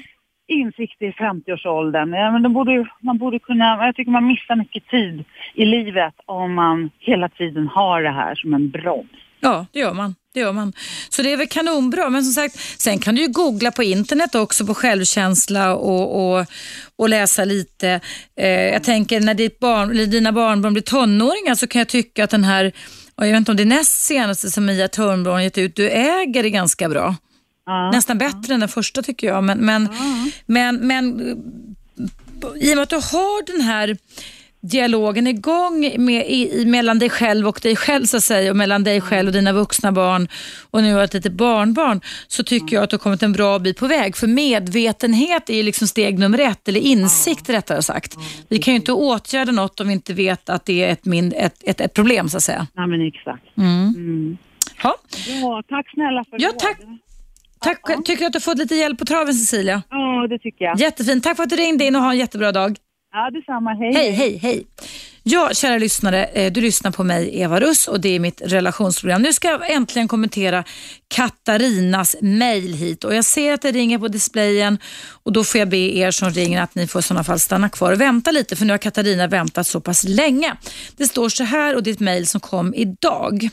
[0.47, 2.13] insikt i 50-årsåldern.
[2.13, 5.23] Ja, men de borde, man borde kunna, jag tycker man missar mycket tid
[5.53, 9.09] i livet om man hela tiden har det här som en broms.
[9.39, 10.15] Ja, det gör man.
[10.33, 10.73] Det gör man.
[11.09, 12.09] Så det är väl kanonbra.
[12.09, 16.45] Men som sagt, sen kan du ju googla på internet också på självkänsla och, och,
[16.95, 17.99] och läsa lite.
[18.37, 22.29] Eh, jag tänker när ditt barn, dina barnbarn blir tonåringar så kan jag tycka att
[22.29, 22.71] den här,
[23.15, 25.89] och jag vet inte om det är näst senaste som Mia Törnblom gett ut, Du
[25.89, 27.15] äger är ganska bra.
[27.65, 27.91] Ja.
[27.91, 29.43] Nästan bättre än den första tycker jag.
[29.43, 29.89] Men, men,
[30.45, 33.97] men, men eh, i och med att du har den här
[34.63, 38.83] dialogen igång med, i, mellan dig själv och dig själv så att säga och mellan
[38.83, 40.27] dig själv och dina vuxna barn
[40.71, 43.59] och nu har ett litet barnbarn så tycker jag att du har kommit en bra
[43.59, 44.17] bit på väg.
[44.17, 48.15] För medvetenhet är ju liksom steg nummer ett, eller insikt rättare sagt.
[48.47, 51.33] Vi kan ju inte åtgärda något om vi inte vet att det är ett, min,
[51.33, 52.67] ett, ett, ett problem så att säga.
[52.73, 53.57] Nej men exakt.
[53.57, 53.93] Mm.
[53.95, 54.37] Mm.
[54.83, 54.95] Ja.
[55.41, 56.77] Ja, tack snälla för Ja, tack.
[57.59, 59.81] Tack, tycker du att du har fått lite hjälp på traven Cecilia?
[59.89, 60.79] Ja, det tycker jag.
[60.79, 61.23] Jättefint.
[61.23, 62.77] Tack för att du ringde in och ha en jättebra dag.
[63.15, 63.73] Ja, detsamma.
[63.73, 63.93] Hej.
[63.93, 64.65] Hej, hej, hej.
[65.23, 69.21] Ja, kära lyssnare, eh, du lyssnar på mig, Eva Russ, och det är mitt relationsprogram.
[69.21, 70.63] Nu ska jag äntligen kommentera
[71.07, 74.77] Katarinas mejl hit och jag ser att det ringer på displayen
[75.23, 77.69] och då får jag be er som ringer att ni får i sådana fall stanna
[77.69, 80.55] kvar och vänta lite för nu har Katarina väntat så pass länge.
[80.97, 83.49] Det står så här och det är ett mejl som kom idag.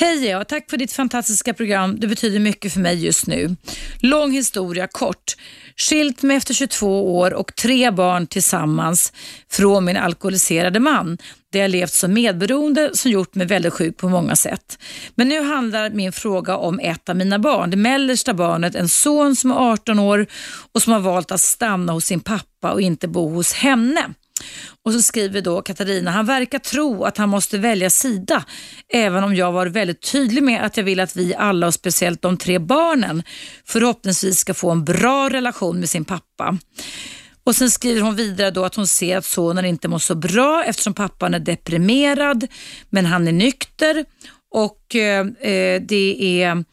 [0.00, 2.00] Hej och tack för ditt fantastiska program.
[2.00, 3.56] Det betyder mycket för mig just nu.
[3.98, 5.36] Lång historia kort.
[5.76, 9.12] Skilt mig efter 22 år och tre barn tillsammans
[9.50, 11.18] från min alkoholiserade man.
[11.52, 14.78] Det jag levt som medberoende som gjort mig väldigt sjuk på många sätt.
[15.14, 19.36] Men nu handlar min fråga om ett av mina barn, det mellersta barnet, en son
[19.36, 20.26] som är 18 år
[20.72, 24.14] och som har valt att stanna hos sin pappa och inte bo hos henne.
[24.84, 28.44] Och så skriver då Katarina, han verkar tro att han måste välja sida,
[28.92, 32.22] även om jag var väldigt tydlig med att jag vill att vi alla och speciellt
[32.22, 33.22] de tre barnen
[33.64, 36.58] förhoppningsvis ska få en bra relation med sin pappa.
[37.44, 40.64] Och Sen skriver hon vidare då att hon ser att sonen inte mår så bra
[40.64, 42.46] eftersom pappan är deprimerad,
[42.90, 44.04] men han är nykter
[44.50, 46.64] och eh, eh, det är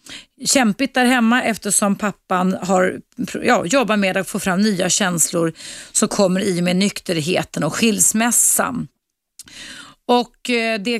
[0.46, 3.00] kämpigt där hemma eftersom pappan har,
[3.44, 5.54] ja, jobbar med att få fram nya känslor
[5.92, 8.88] som kommer i och med nykterheten och skilsmässan.
[10.08, 11.00] Och eh, Det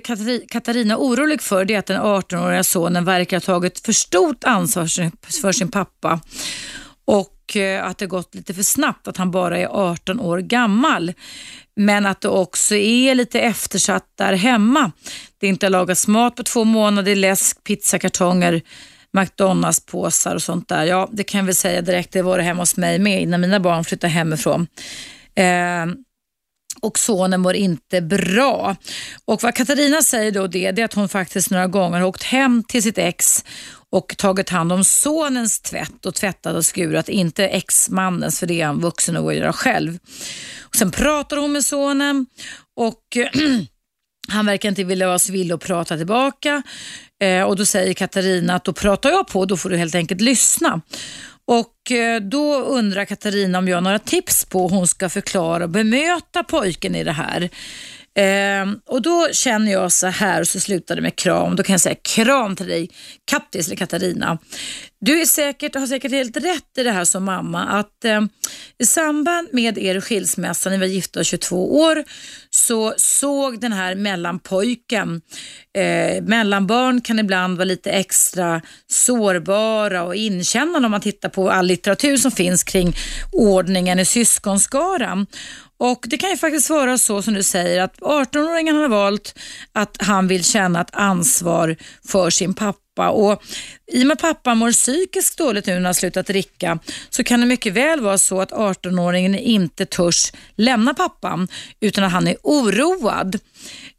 [0.50, 4.44] Katarina är orolig för det är att den 18-åriga sonen verkar ha tagit för stort
[4.44, 5.12] ansvar för sin-
[5.42, 6.20] för sin pappa
[7.06, 10.40] och och eh, att det gått lite för snabbt att han bara är 18 år
[10.40, 11.14] gammal.
[11.76, 14.92] Men att det också är lite eftersatt där hemma.
[15.40, 18.62] Det inte har lagats mat på två månader, läsk, pizzakartonger,
[19.18, 20.86] McDonalds-påsar och sånt där.
[20.86, 22.14] Ja, det kan jag väl säga direkt.
[22.14, 24.68] Det var det hemma hos mig med innan mina barn flyttade hemifrån.
[25.36, 25.86] Eh,
[26.82, 28.76] och sonen mår inte bra.
[29.26, 32.24] Och vad Katarina säger då det, det är att hon faktiskt några gånger har åkt
[32.24, 33.46] hem till sitt ex
[33.92, 38.66] och tagit hand om sonens tvätt och tvättat och skurat, inte exmannens för det är
[38.66, 39.98] han vuxen och att göra själv.
[40.62, 42.26] Och sen pratar hon med sonen
[42.76, 43.18] och
[44.28, 46.64] han verkar inte vilja vara så villig att prata tillbaka
[47.22, 50.22] eh, och då säger Katarina att då pratar jag på, då får du helt enkelt
[50.22, 50.82] lyssna.
[51.48, 55.64] Och eh, då undrar Katarina om jag har några tips på hur hon ska förklara
[55.64, 57.50] och bemöta pojken i det här.
[58.20, 61.56] Ehm, och då känner jag så här och så slutar det med kram.
[61.56, 62.90] Då kan jag säga kram till dig,
[63.26, 64.38] Kattis eller Katarina.
[65.00, 68.22] Du är säkert, har säkert helt rätt i det här som mamma att eh,
[68.80, 72.04] i samband med er skilsmässa, ni var gifta 22 år,
[72.50, 75.22] så såg den här mellanpojken,
[75.78, 81.66] eh, mellanbarn kan ibland vara lite extra sårbara och inkännande om man tittar på all
[81.66, 82.94] litteratur som finns kring
[83.32, 85.28] ordningen i syskonskaran.
[85.80, 89.40] Och Det kan ju faktiskt vara så som du säger att 18-åringen har valt
[89.74, 91.76] att han vill känna ett ansvar
[92.08, 93.10] för sin pappa.
[93.10, 93.44] Och
[93.92, 97.24] I och med att pappan mår psykiskt dåligt nu när han har slutat dricka så
[97.24, 101.48] kan det mycket väl vara så att 18-åringen inte törs lämna pappan
[101.80, 103.40] utan att han är oroad.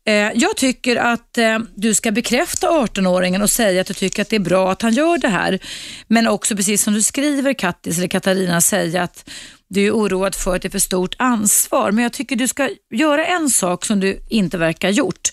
[0.06, 4.28] Eh, jag tycker att eh, du ska bekräfta 18-åringen och säga att du tycker att
[4.28, 5.58] det är bra att han gör det här.
[6.06, 9.30] Men också precis som du skriver Kattis eller Katarina, säga att
[9.68, 11.92] du är oroad för att det är för stort ansvar.
[11.92, 15.30] Men jag tycker du ska göra en sak som du inte verkar ha gjort.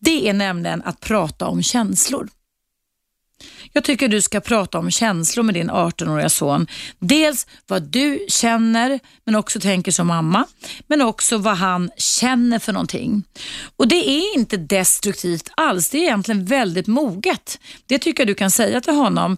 [0.00, 2.28] Det är nämligen att prata om känslor.
[3.72, 6.66] Jag tycker du ska prata om känslor med din 18-åriga son.
[6.98, 10.44] Dels vad du känner, men också tänker som mamma,
[10.86, 13.22] men också vad han känner för någonting.
[13.76, 17.58] Och Det är inte destruktivt alls, det är egentligen väldigt moget.
[17.86, 19.36] Det tycker jag du kan säga till honom.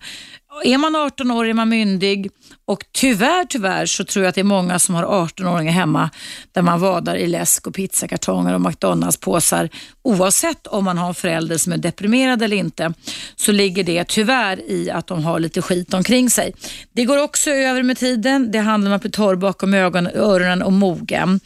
[0.63, 2.31] Är man 18 år är man myndig
[2.67, 6.11] och tyvärr, tyvärr så tror jag att det är många som har 18-åringar hemma
[6.53, 9.69] där man vadar i läsk och pizzakartonger och McDonalds-påsar.
[10.03, 12.93] Oavsett om man har en förälder som är deprimerad eller inte
[13.37, 16.55] så ligger det tyvärr i att de har lite skit omkring sig.
[16.93, 18.51] Det går också över med tiden.
[18.51, 21.41] Det handlar om att bli torr bakom ögonen, öronen och mogen.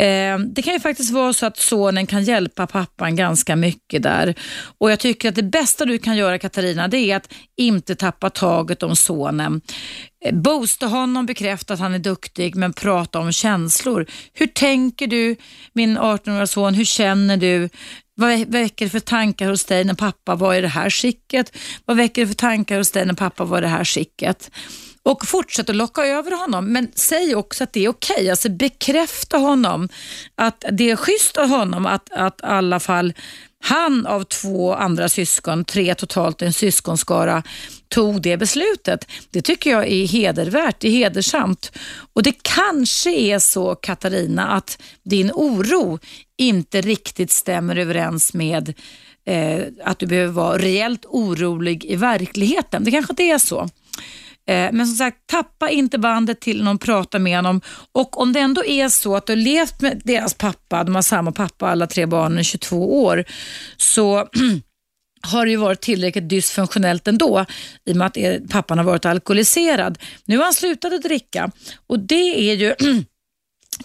[0.00, 4.34] Eh, det kan ju faktiskt vara så att sonen kan hjälpa pappan ganska mycket där.
[4.78, 8.30] Och Jag tycker att det bästa du kan göra Katarina, det är att inte tappa
[8.30, 9.60] taget om sonen.
[10.24, 14.06] Eh, boosta honom, bekräfta att han är duktig, men prata om känslor.
[14.32, 15.36] Hur tänker du,
[15.72, 16.74] min 18-åriga son?
[16.74, 17.68] Hur känner du?
[18.14, 21.56] Vad väcker det för tankar hos dig när pappa var i det här skicket?
[21.84, 24.50] Vad väcker det för tankar hos dig när pappa var i det här skicket?
[25.06, 26.72] Och fortsätt att locka över honom.
[26.72, 28.14] Men säg också att det är okej.
[28.14, 28.30] Okay.
[28.30, 29.88] Alltså bekräfta honom
[30.34, 33.14] att det är schysst av honom att, att i alla fall
[33.60, 37.42] han av två andra syskon, tre totalt i en syskonskara,
[37.88, 39.08] tog det beslutet.
[39.30, 41.72] Det tycker jag är hedervärt, det är hedersamt.
[42.12, 45.98] Och det kanske är så Katarina att din oro
[46.36, 48.74] inte riktigt stämmer överens med
[49.26, 52.84] eh, att du behöver vara rejält orolig i verkligheten.
[52.84, 53.68] Det kanske inte är så.
[54.48, 57.60] Eh, men som sagt, tappa inte bandet till någon, prata med honom.
[57.92, 61.02] Och om det ändå är så att du har levt med deras pappa, de har
[61.02, 63.24] samma pappa alla tre barnen i 22 år,
[63.76, 64.28] så
[65.22, 67.44] har det ju varit tillräckligt dysfunktionellt ändå
[67.84, 69.98] i och med att pappan har varit alkoholiserad.
[70.24, 71.50] Nu har han slutat att dricka
[71.86, 72.74] och det är ju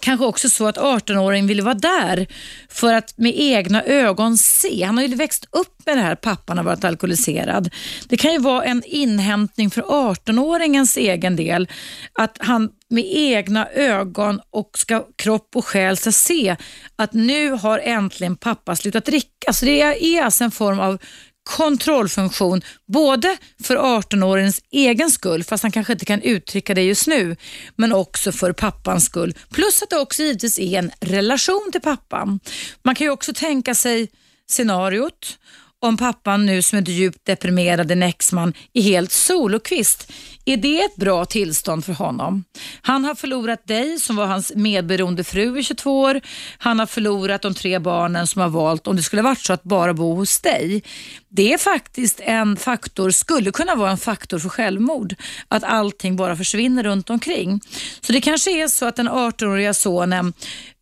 [0.00, 2.26] kanske också så att 18-åringen ville vara där
[2.68, 4.84] för att med egna ögon se.
[4.84, 7.70] Han har ju växt upp med det här, pappan har varit alkoholiserad.
[8.08, 11.68] Det kan ju vara en inhämtning för 18-åringens egen del,
[12.12, 16.56] att han med egna ögon och ska, kropp och själ ska se
[16.96, 19.52] att nu har äntligen pappa slutat dricka.
[19.52, 20.98] Så det är alltså en form av
[21.44, 27.36] kontrollfunktion både för 18-åringens egen skull, fast han kanske inte kan uttrycka det just nu,
[27.76, 29.34] men också för pappans skull.
[29.50, 32.40] Plus att det också givetvis är en relation till pappan.
[32.82, 34.08] Man kan ju också tänka sig
[34.50, 35.38] scenariot
[35.82, 40.12] om pappan nu som är djupt deprimerad, en exman, är helt solokvist.
[40.44, 42.44] Är det ett bra tillstånd för honom?
[42.82, 46.20] Han har förlorat dig som var hans medberoende fru i 22 år.
[46.58, 49.62] Han har förlorat de tre barnen som har valt, om det skulle varit så, att
[49.62, 50.82] bara bo hos dig.
[51.28, 55.14] Det är faktiskt en faktor, skulle kunna vara en faktor för självmord.
[55.48, 57.60] Att allting bara försvinner runt omkring.
[58.00, 60.32] Så det kanske är så att den 18-åriga sonen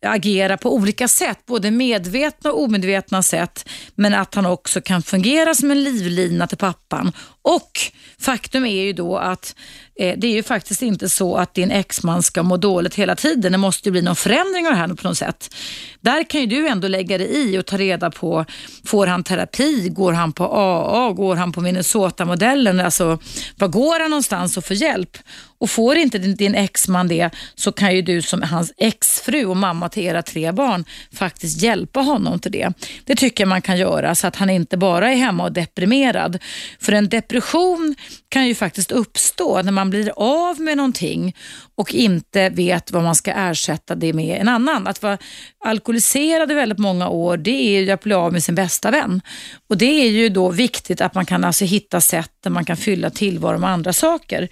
[0.05, 5.55] agera på olika sätt, både medvetna och omedvetna sätt, men att han också kan fungera
[5.55, 7.11] som en livlina till pappan.
[7.41, 7.79] Och
[8.19, 9.55] faktum är ju då att
[9.95, 13.51] eh, det är ju faktiskt inte så att din exman ska må dåligt hela tiden.
[13.51, 15.55] Det måste ju bli någon förändring av det här på något sätt.
[16.01, 18.45] Där kan ju du ändå lägga dig i och ta reda på,
[18.85, 19.89] får han terapi?
[19.89, 21.11] Går han på AA?
[21.11, 22.79] Går han på Minnesota-modellen?
[22.79, 23.19] Alltså,
[23.57, 25.17] var går han någonstans och får hjälp?
[25.61, 29.57] Och får inte din, din exman det så kan ju du som hans exfru och
[29.57, 32.73] mamma till era tre barn faktiskt hjälpa honom till det.
[33.05, 36.39] Det tycker jag man kan göra så att han inte bara är hemma och deprimerad.
[36.79, 37.95] För en depression
[38.29, 41.35] kan ju faktiskt uppstå när man blir av med någonting
[41.75, 44.87] och inte vet vad man ska ersätta det med en annan.
[44.87, 45.17] Att vara
[45.65, 49.21] alkoholiserad i väldigt många år, det är ju att bli av med sin bästa vän.
[49.69, 52.77] Och Det är ju då viktigt att man kan alltså hitta sätt där man kan
[52.77, 54.47] fylla tillvaron med andra saker.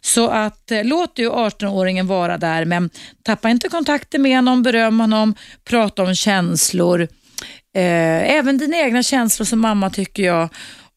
[0.00, 2.90] Så att eh, låt du 18-åringen vara där, men
[3.24, 7.08] tappa inte kontakten med honom, beröm honom, prata om känslor.
[7.74, 10.48] Eh, även dina egna känslor som mamma tycker jag.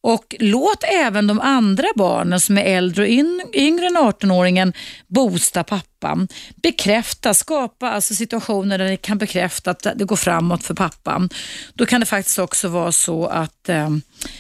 [0.04, 3.10] Och låt även de andra barnen som är äldre och
[3.54, 4.74] yngre än 18-åringen
[5.08, 6.28] boosta pappa pappan.
[6.56, 11.30] Bekräfta, skapa alltså situationer där ni kan bekräfta att det går framåt för pappan.
[11.74, 13.90] Då kan det faktiskt också vara så att eh,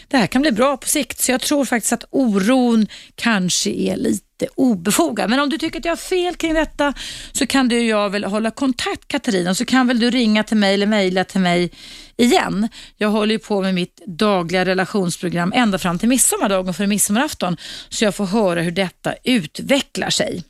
[0.07, 1.19] det här kan bli bra på sikt.
[1.19, 5.29] Så jag tror faktiskt att oron kanske är lite obefogad.
[5.29, 6.93] Men om du tycker att jag har fel kring detta
[7.31, 10.57] så kan du och jag väl hålla kontakt Katarina så kan väl du ringa till
[10.57, 11.71] mig eller mejla till mig
[12.17, 12.69] igen.
[12.97, 17.57] Jag håller ju på med mitt dagliga relationsprogram ända fram till midsommardagen för midsommarafton
[17.89, 20.43] så jag får höra hur detta utvecklar sig.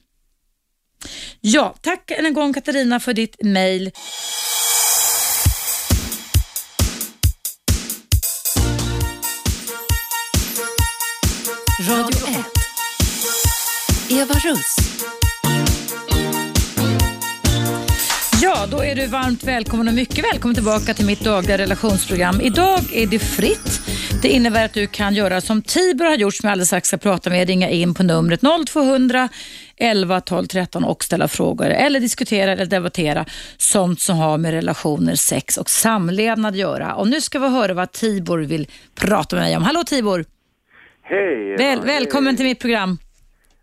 [1.42, 3.92] Ja, tack än en gång Katarina för ditt mejl.
[11.90, 12.46] Radio 1.
[14.10, 14.76] Eva Russ.
[18.42, 22.42] Ja, då är du varmt välkommen och mycket välkommen tillbaka till mitt dagliga relationsprogram.
[22.42, 23.82] Idag är det fritt.
[24.24, 26.98] Det innebär att du kan göra som Tibor har gjort som jag alldeles strax ska
[26.98, 27.48] prata med.
[27.48, 29.30] Ringa in på numret 0200
[29.78, 33.26] 11 12 13 och ställa frågor eller diskutera eller debattera
[33.58, 36.96] sånt som har med relationer, sex och samlevnad att göra.
[36.96, 38.68] Och nu ska vi höra vad Tibor vill
[39.02, 39.64] prata med mig om.
[39.64, 40.26] Hallå Tibor!
[41.02, 41.56] Hej!
[41.58, 42.38] Väl, ja, välkommen hej.
[42.38, 42.98] till mitt program.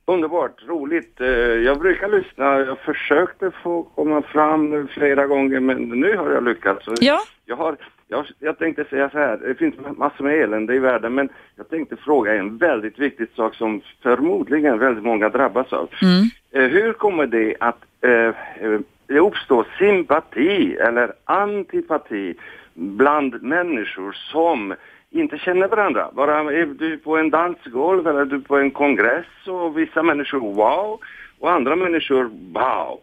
[0.06, 1.20] Underbart, roligt.
[1.20, 1.26] Eh,
[1.68, 2.44] Jag brukar lyssna.
[2.44, 6.84] Jag försökte få komma fram flera gånger men nu har jag lyckats.
[7.00, 7.20] Ja.
[7.44, 7.76] Jag, har,
[8.10, 11.68] jag, jag tänkte säga så här, det finns massor med elände i världen men jag
[11.68, 15.88] tänkte fråga en väldigt viktig sak som förmodligen väldigt många drabbas av.
[16.02, 16.24] Mm.
[16.52, 22.34] Eh, Hur kommer det att eh, eh, det uppstår sympati eller antipati
[22.74, 24.74] bland människor som
[25.10, 26.10] inte känner varandra.
[26.12, 31.00] Bara är du på en dansgolv eller du på en kongress och vissa människor wow
[31.38, 33.00] och andra människor wow.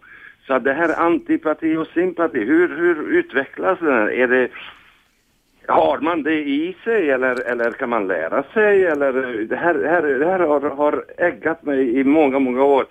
[0.48, 4.10] Så det här antipati och sympati, hur, hur utvecklas den?
[4.10, 4.48] Är det,
[5.68, 8.86] har man det i sig eller, eller kan man lära sig?
[8.86, 9.14] Eller,
[9.50, 12.86] det här, det här, det här har, har äggat mig i många, många år.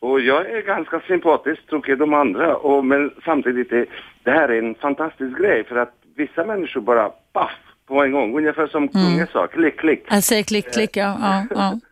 [0.00, 2.56] Och jag är ganska sympatisk, tycker de andra.
[2.56, 3.86] Och, men samtidigt, är,
[4.24, 8.36] det här är en fantastisk grej för att vissa människor bara paff på en gång.
[8.36, 10.04] Ungefär som kungen sa, klick, klick.
[10.08, 11.16] Jag säger klick, klick, ja.
[11.20, 11.80] ja, ja.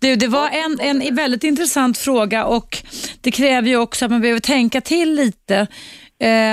[0.00, 2.76] Du, det var en, en väldigt intressant fråga och
[3.20, 5.66] det kräver ju också att man behöver tänka till lite.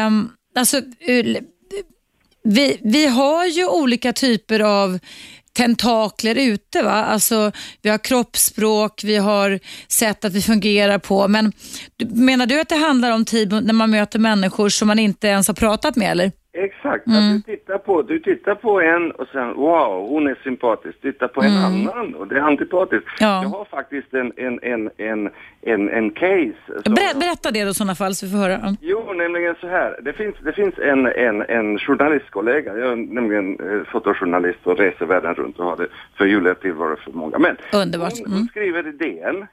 [0.08, 1.42] Um, alltså, eh,
[2.48, 5.00] vi, vi har ju olika typer av
[5.54, 6.84] tentakler ute.
[6.84, 6.92] Va?
[6.92, 11.28] Alltså, vi har kroppsspråk, vi har sätt att vi fungerar på.
[11.28, 11.54] Men
[12.14, 15.48] menar du att det handlar om tid när man möter människor som man inte ens
[15.48, 16.12] har pratat med?
[16.12, 16.32] eller?
[16.60, 17.18] Exakt, Mm.
[17.38, 21.02] att du, tittar på, du tittar på en och sen wow, hon är sympatisk.
[21.02, 23.06] Titta på en annan och det är antipatiskt.
[23.22, 23.32] Mm.
[23.32, 23.42] Ja.
[23.44, 25.30] Jag har faktiskt en, en, en, en,
[25.62, 26.54] en, en case.
[26.86, 28.76] som- Ber, berätta det då i sådana fall så vi får höra.
[28.82, 30.00] Jo, nämligen så här.
[30.02, 32.78] Det finns, det finns en, en, en journalistkollega.
[32.78, 35.88] Jag är nämligen eh, fotojournalist och reser världen runt och har det
[36.18, 37.38] förgyllad tillvaro för många.
[37.40, 38.14] Men Underbart.
[38.18, 38.38] hon, Mm.
[38.38, 39.46] hon skriver i DN.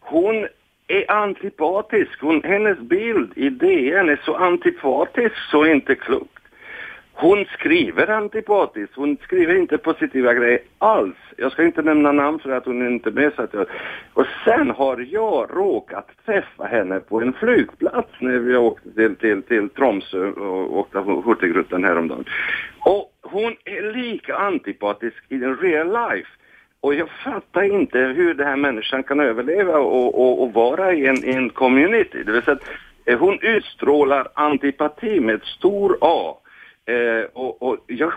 [0.00, 0.46] Hon
[0.88, 2.20] är antipatisk.
[2.20, 6.30] Hon, hennes bild i DN är så antipatisk så inte klokt.
[7.16, 11.16] Hon skriver antipatiskt, hon skriver inte positiva grejer alls.
[11.36, 13.32] Jag ska inte nämna namn för att hon är inte är med.
[13.36, 13.66] Så att jag...
[14.12, 19.42] Och sen har jag råkat träffa henne på en flygplats när vi åkte till, till,
[19.42, 22.24] till Tromsö och åkte Hurtigruten häromdagen.
[22.78, 26.28] Och hon är lika antipatisk i den real life.
[26.84, 31.06] Och jag fattar inte hur den här människan kan överleva och, och, och vara i
[31.06, 32.22] en, i en community.
[32.24, 32.68] Det vill säga att
[33.04, 36.36] eh, hon utstrålar antipati med ett stor A.
[36.86, 38.12] Eh, och, och jag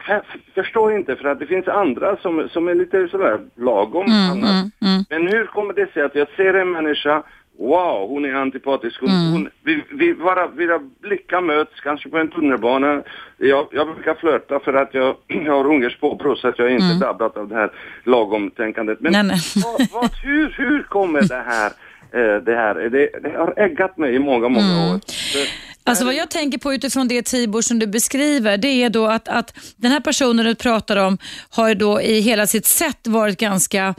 [0.55, 4.49] förstår inte för att det finns andra som, som är lite sådär lagom annars.
[4.49, 5.03] mm, mm.
[5.09, 7.23] Men hur kommer det sig att jag ser en människa,
[7.59, 9.31] wow, hon är antipatisk, hon, Mm.
[9.31, 13.01] hon, vi, vi, våra, våra blickar möts kanske på en tunnelbana.
[13.37, 16.85] Jag, jag brukar flörta för att jag, jag har Ungerns påbrå så att jag inte
[16.85, 17.71] är drabbad av det här
[18.03, 18.97] lagom-tänkandet.
[19.01, 19.27] Men Mm.
[19.27, 19.63] Nej, nej.
[19.63, 21.71] Vad, vad, hur, hur kommer det här,
[22.11, 24.91] eh, det här, det, det har äggat mig i många, många Mm.
[24.91, 24.99] år.
[25.33, 25.47] Det,
[25.83, 29.27] Alltså vad jag tänker på utifrån det Tibor som du beskriver, det är då att,
[29.27, 31.17] att den här personen du pratar om
[31.49, 33.95] har då i hela sitt sätt varit ganska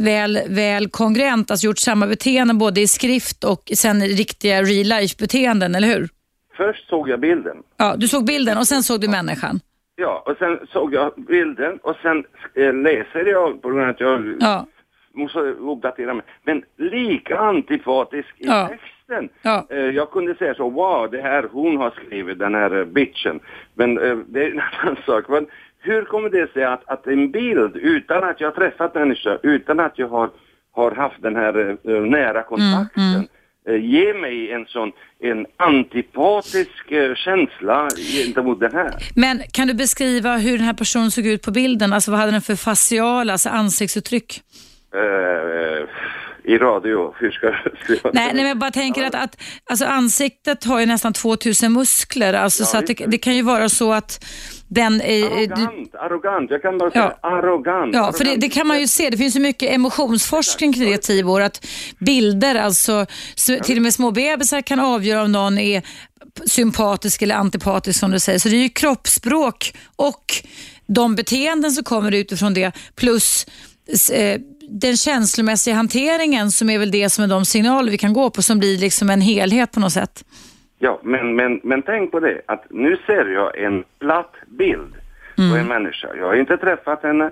[0.00, 5.14] väl, väl kongruent, alltså gjort samma beteende både i skrift och sen riktiga real life
[5.18, 6.08] beteenden, eller hur?
[6.56, 7.56] först såg jag bilden.
[7.76, 9.60] Ja, du såg bilden och sen såg du människan.
[9.96, 12.24] Ja, och sen såg jag bilden och sen
[12.54, 14.66] eh, läser jag på grund av att jag Ja.
[15.14, 16.24] måste uppdatera mig.
[16.44, 18.68] Men lika antipatisk i Ja.
[18.68, 19.28] texten.
[19.42, 19.66] Ja.
[19.70, 23.40] Eh, jag kunde säga så, wow, det här hon har skrivit, den här eh, bitchen.
[23.74, 25.24] Men eh, det är en annan sak.
[25.28, 25.46] Men
[25.78, 29.80] hur kommer det sig att, att en bild, utan att jag har träffat människa, utan
[29.80, 30.30] att jag har,
[30.72, 33.28] har haft den här eh, nära kontakten.
[33.68, 38.94] Eh, ge mig en sån en antipatisk eh, känsla gentemot den här.
[39.14, 41.92] Men kan du beskriva hur den här personen såg ut på bilden?
[41.92, 44.42] Alltså vad hade den för facial, alltså ansiktsuttryck?
[44.94, 49.42] Eh, I radio, hur ska jag skriva Nej, nej men jag bara tänker att, att
[49.70, 53.68] alltså ansiktet har ju nästan 2000 muskler, alltså, Ja, så det, det kan ju vara
[53.68, 54.24] så att
[54.68, 55.24] den är...
[55.26, 57.28] Arrogant, arrogant, jag kan bara säga Ja.
[57.28, 57.94] arrogant.
[57.94, 59.10] Ja, för det, det kan man ju se.
[59.10, 61.40] Det finns ju mycket emotionsforskning kring det, Tibor.
[61.42, 61.66] Att
[61.98, 65.82] bilder, alltså så, till och med små bebisar kan avgöra om någon är
[66.46, 68.38] sympatisk eller antipatisk som du säger.
[68.38, 70.34] Så det är ju kroppsspråk och
[70.86, 73.46] de beteenden som kommer utifrån det plus
[74.12, 74.40] eh,
[74.70, 78.42] den känslomässiga hanteringen som är väl det som är de signaler vi kan gå på
[78.42, 80.24] som blir liksom en helhet på något sätt.
[80.86, 84.94] Ja, men, men, men tänk på det att nu ser jag en platt bild
[85.50, 86.08] på en människa.
[86.18, 87.30] Jag har inte träffat henne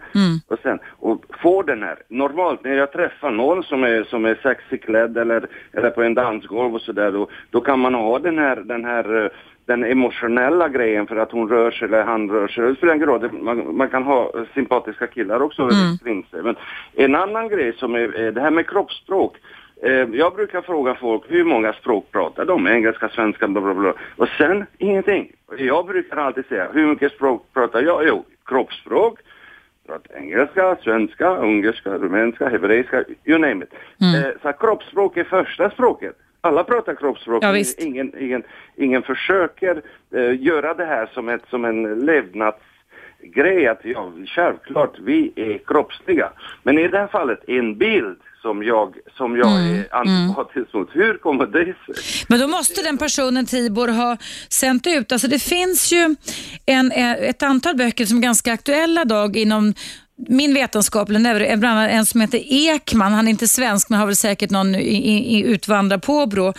[0.49, 1.97] och sen och får den här.
[2.09, 6.75] Normalt när jag träffar någon som är, som är sexig eller, eller på en dansgolv
[6.75, 9.29] och sådär då, då kan man ha den här, den här eh,
[9.67, 12.65] den emotionella grejen för att hon rör sig eller han rör sig.
[13.07, 13.21] Roll.
[13.21, 15.69] Det- Man, man kan ha sympatiska killar också
[16.05, 16.43] kring sig.
[16.43, 16.57] Men
[16.95, 19.37] en annan grej som är, är det här med kroppsspråk.
[19.85, 22.67] Eh, Jag brukar fråga folk hur många språk pratar de?
[22.69, 23.95] Engelska, svenska, bla bla bla.
[24.17, 25.33] Och sen ingenting.
[25.59, 28.07] Jag brukar alltid säga hur mycket språk pratar jag?
[28.09, 29.19] Jo, kroppsspråk.
[29.87, 33.73] Pratar engelska, svenska, ungerska, rumänska, hebreiska, you name it.
[34.01, 36.17] Eh, Så kroppsspråk är första språket.
[36.41, 37.45] Alla pratar kroppsspråk.
[37.45, 37.57] Ja.
[37.79, 38.43] Ingen, ingen,
[38.77, 39.83] ingen försöker
[40.15, 43.67] eh, göra det här som, ett, som en levnadsgrej.
[43.67, 46.31] Att ja, självklart, vi är kroppsliga.
[46.63, 50.89] Men i det här fallet, en bild som jag, som jag Mm, är antipatisk mot.
[50.93, 52.25] Hur kommer det sig?
[52.29, 54.17] Men då måste den personen Tibor ha
[54.49, 56.17] sänt ut, alltså det finns ju
[56.67, 59.75] en, eh, ett antal böcker som är ganska aktuella idag inom
[60.29, 63.99] min vetenskap, eller neuro- bland annat en som heter Ekman, han är inte svensk men
[63.99, 66.55] har väl säkert någon utvandrarpåbrå,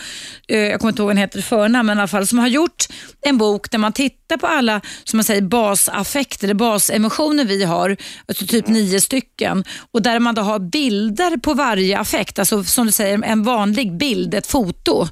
[0.48, 2.48] eh, jag kommer inte ihåg vad han heter förnamn, men i alla fall, som har
[2.48, 2.84] gjort
[3.20, 7.96] en bok där man tittar på alla som man säger, basaffekter, basemotioner vi har,
[8.28, 12.86] alltså typ nio stycken, och där man då har bilder på varje affekt, alltså som
[12.86, 15.08] du säger en vanlig bild, ett foto.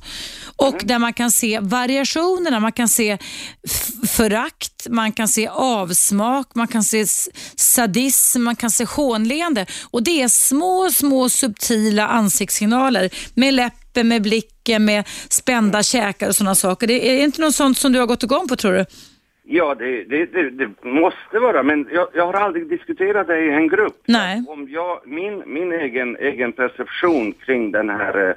[0.56, 3.18] Och där man kan se variationerna, man kan se
[4.08, 7.28] förakt, man kan se avsmak, man kan se s-
[8.34, 9.66] sadism, man kan se hånleende.
[9.92, 16.34] Och det är små, små subtila ansiktssignaler med läppen, med blicken, med spända käkar och
[16.34, 16.86] sådana saker.
[16.86, 18.84] Det är inte något sånt som du har gått igång på tror du?
[19.46, 23.50] Ja, det, det, det, det måste vara, men jag, jag har aldrig diskuterat det i
[23.50, 24.02] en grupp.
[24.06, 24.44] Nej.
[24.48, 28.34] Om jag, min min egen, egen perception kring den här eh,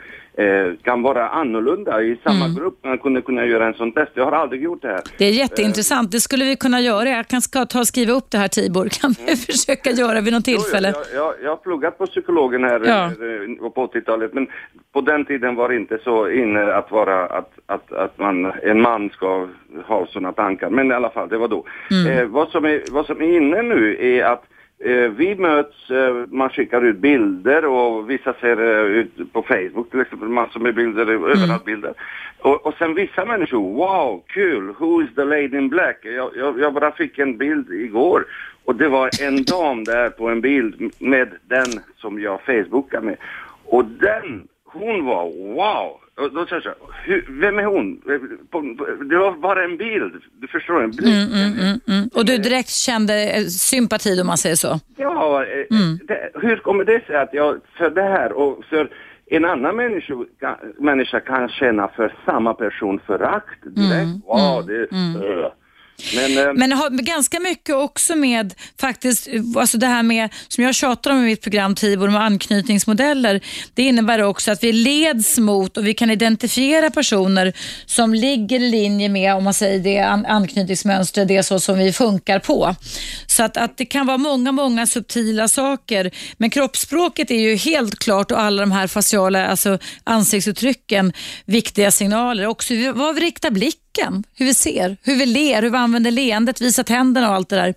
[0.84, 2.56] kan vara annorlunda i samma Mm.
[2.58, 2.80] grupp.
[2.86, 4.12] Man kunde kunna göra en sån test.
[4.14, 5.02] Jag har aldrig gjort det här.
[5.18, 6.12] Det är jätteintressant.
[6.12, 7.10] Det skulle vi kunna göra.
[7.10, 8.88] Jag kan ska ta och skriva upp det här Tibor.
[9.02, 10.94] Kan vi försöka göra vid något tillfälle?
[10.96, 13.06] Jo, Jag, jag, jag har pluggat på psykologen här Ja.
[13.06, 14.48] eh, på 80-talet, men
[14.94, 18.82] på den tiden var det inte så inne att vara att, att, att man, en
[18.82, 19.48] man ska
[19.86, 20.70] ha sådana tankar.
[20.70, 21.66] Men i alla fall, det var då.
[21.92, 22.12] Mm.
[22.18, 24.48] Eh, vad, som är, vad som är inne nu är att eh,
[25.18, 30.02] vi möts, eh, man skickar ut bilder och vissa ser eh, ut på Facebook till
[30.02, 31.24] exempel, massor med bilder, Mm.
[31.24, 31.94] överallt bilder.
[32.40, 36.00] Och, och sen vissa människor, wow, kul, who is the lady in black?
[36.02, 38.26] Jag, jag, jag bara fick en bild igår
[38.66, 43.18] och det var en dam där på en bild med den som jag facebookade med.
[43.66, 45.24] Och den, hon var
[45.56, 46.00] wow!
[46.18, 48.02] Och då sa jag så här, "Hur- vem är hon?
[49.10, 51.08] Det var bara en bild, du förstår, en blick.
[51.36, 52.10] Mm, mm.
[52.14, 54.80] Och du direkt kände eh, sympati om man säger så?
[54.96, 55.78] Ja, eh,
[56.08, 58.90] det, hur kommer det sig att jag, för det här och för
[59.26, 60.14] en annan människa,
[60.80, 64.26] människa kan känna för samma person förakt direkt.
[64.26, 65.52] wow, det äh.
[66.16, 70.64] Men, eh, Men det har ganska mycket också med faktiskt, alltså det här med, som
[70.64, 73.42] jag tjatar om i mitt program Tibor, med anknytningsmodeller.
[73.74, 77.54] Det innebär också att vi leds mot och vi kan identifiera personer
[77.86, 81.78] som ligger i linje med, om man säger det, an- anknytningsmönster, det är så som
[81.80, 82.76] vi funkar på.
[83.28, 86.12] Så att, att det kan vara många, många subtila saker.
[86.38, 91.14] Men kroppsspråket är ju helt klart och alla de här faciala, alltså ansiktsuttrycken,
[91.46, 92.46] viktiga signaler.
[92.46, 93.52] Också vad vi riktar
[93.98, 97.50] blicken, hur vi ser, hur vi ler, hur vi använder leendet, visar tänderna och allt
[97.50, 97.74] det där.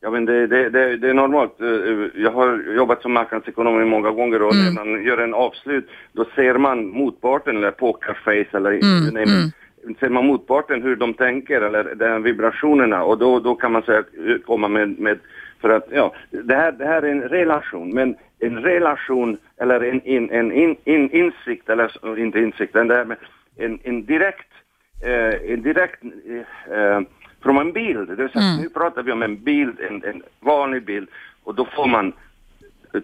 [0.00, 1.60] Ja men det, det, det, det är normalt.
[1.60, 6.24] Eh, Jag har jobbat som marknadsekonom många gånger och när man gör en avslut då
[6.34, 8.70] ser man motparten eller pokerface eller
[9.12, 9.52] name
[9.90, 9.98] it.
[9.98, 14.02] ser man motparten hur de tänker eller de vibrationerna och då, då kan man säga,
[14.46, 15.18] komma med, med
[15.60, 20.00] för att ja, det här, det här är en relation men en relation eller en,
[20.04, 23.16] en, en in, in, insikt eller inte insikt, den där med
[23.56, 24.52] en, en direkt,
[25.00, 27.00] eh, en direkt eh, eh,
[27.42, 28.08] från en bild.
[28.08, 31.08] Det vill säga, Nu pratar vi om en bild, en, en vanlig bild
[31.44, 32.12] och då får man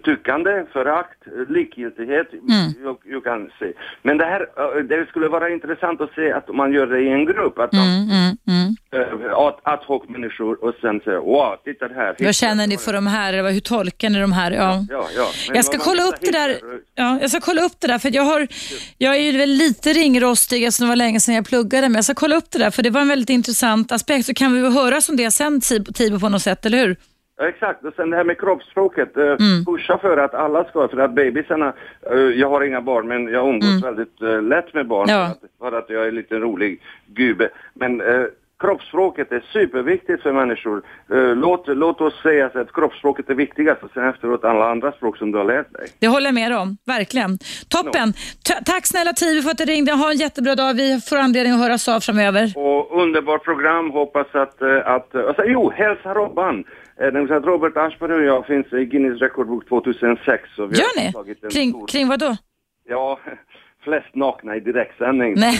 [0.03, 1.17] tyckande, förakt,
[1.47, 2.27] likgiltighet.
[2.83, 3.73] Jag, jag kan se.
[4.01, 4.41] Men det här,
[4.77, 7.73] eh, det skulle vara intressant att se att man gör det i en grupp, att
[7.73, 8.75] man, Mm, mm, mm.
[9.35, 12.15] Ad, ad hoc människor och sen säger wow, titta här.
[12.19, 13.33] Vad känner ni för de här?
[13.33, 14.51] Eller hur tolkar ni de här?
[14.51, 14.85] Ja.
[14.89, 15.27] Ja, ja.
[15.47, 16.55] Men Jag ska kolla upp det där.
[16.95, 18.47] Ja, jag ska kolla upp det där för jag, har,
[18.97, 22.03] jag är ju väl lite ringrostig eftersom det var länge sedan jag pluggade men jag
[22.05, 24.61] ska kolla upp det där för det var en väldigt intressant aspekt så kan vi
[24.61, 26.95] väl höras om det sen Tib- Tibo på något sätt, eller hur?
[27.37, 29.17] Ja, exakt, och sen det här med kroppsspråket.
[29.17, 29.65] Uh, Mm.
[29.65, 31.73] Pusha för att alla ska, för att bebisarna,
[32.11, 35.21] eh, jag har inga barn men jag umgås väldigt eh, lätt med barn Mm.
[35.21, 35.27] Ja.
[35.27, 37.49] för, att, för att jag är en liten rolig gubbe.
[37.73, 38.23] Men eh,
[38.59, 40.83] kroppsspråket är superviktigt för människor.
[41.13, 45.17] Eh, låt, låt oss säga att kroppsspråket är viktigast och sen efteråt alla andra språk
[45.17, 45.87] som du har lärt dig.
[45.99, 47.37] Det håller jag med om, verkligen.
[47.69, 48.13] Toppen.
[48.47, 49.91] Ta- tack snälla Tibo för att du ringde.
[49.91, 50.73] Ha en jättebra dag.
[50.73, 52.53] Vi får anledning att höras av framöver.
[52.55, 56.63] Och underbart program, hoppas att, eh, att alltså, jo, hälsa Robban.
[56.97, 60.43] Att Robert Aschberg och jag finns i Guinness rekordbok 2006.
[60.55, 61.11] Så vi Gör ni?
[61.13, 62.35] tagit en Kring, stor- kring vad då?
[62.89, 63.19] Ja,
[63.85, 65.33] flest nakna i direktsändning.
[65.37, 65.59] Nej.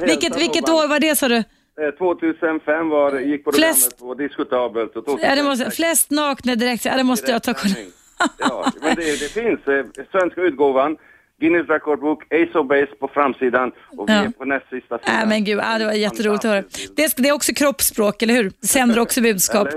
[0.10, 1.36] vilket vilket år var det sa du?
[1.36, 4.96] Eh, 2005 var, gick programmet Flest- på Diskutabelt.
[4.96, 6.84] Och Ja, det måste, 2006 flest nakna direkt.
[6.84, 7.92] Ja, det måste jag ta direktsändning.
[8.38, 9.60] Ja, men det, det finns.
[9.68, 10.96] Eh, svenska utgåvan,
[11.40, 14.18] Guinness rekordbok, Ace of Base på framsidan och vi Ja.
[14.24, 15.14] är på näst sista sidan.
[15.16, 16.62] Nej men gud, ja, det var jätteroligt att höra.
[16.96, 18.52] Det, det är också kroppsspråk, eller hur?
[18.66, 19.68] Sänder också budskap.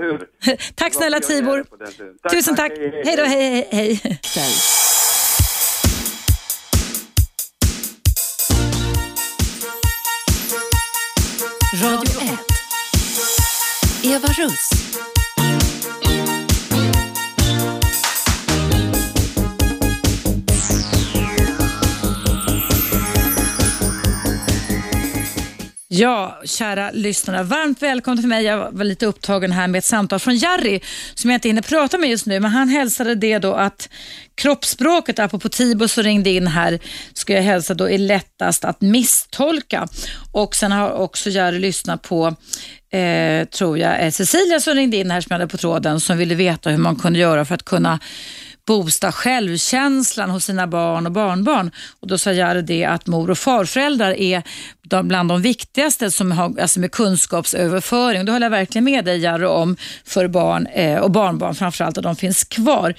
[0.74, 1.64] Tack snälla Tibor.
[2.30, 2.70] Tusen tack.
[2.70, 2.78] tack.
[2.78, 4.00] Hej, hej, Hej då, hej, hej,
[4.36, 4.52] hej.
[14.18, 15.17] Eva Russ.
[26.00, 27.42] Ja, kära lyssnare.
[27.42, 28.44] Varmt välkomna till mig.
[28.44, 30.80] Jag var lite upptagen här med ett samtal från Jari
[31.14, 33.88] som jag inte hinner prata med just nu, men han hälsade det då att
[34.34, 36.78] kroppsspråket, apropå Tibo som ringde in här,
[37.12, 39.88] ska jag hälsa då är lättast att misstolka.
[40.32, 42.34] Och sen har också Jari lyssnat på
[42.92, 46.18] eh, tror jag, eh, Cecilia som ringde in här som jag hade på tråden som
[46.18, 47.98] ville veta hur man kunde göra för att kunna
[48.68, 51.70] boosta självkänslan hos sina barn och barnbarn.
[52.00, 54.42] Och Då sa Jari det att mor och farföräldrar är
[55.02, 58.24] bland de viktigaste som har, alltså med kunskapsöverföring.
[58.24, 62.04] Det håller jag verkligen med dig Jari om för barn eh, och barnbarn framförallt att
[62.04, 62.94] de finns kvar.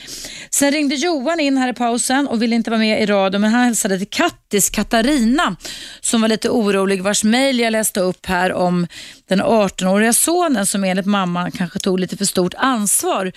[0.50, 3.52] Sen ringde Johan in här i pausen och ville inte vara med i radio men
[3.52, 5.56] han hälsade till Kattis Katarina
[6.02, 8.88] som var lite orolig vars mejl jag läste upp här om
[9.30, 13.32] den 18-åriga sonen som enligt mamman kanske tog lite för stort ansvar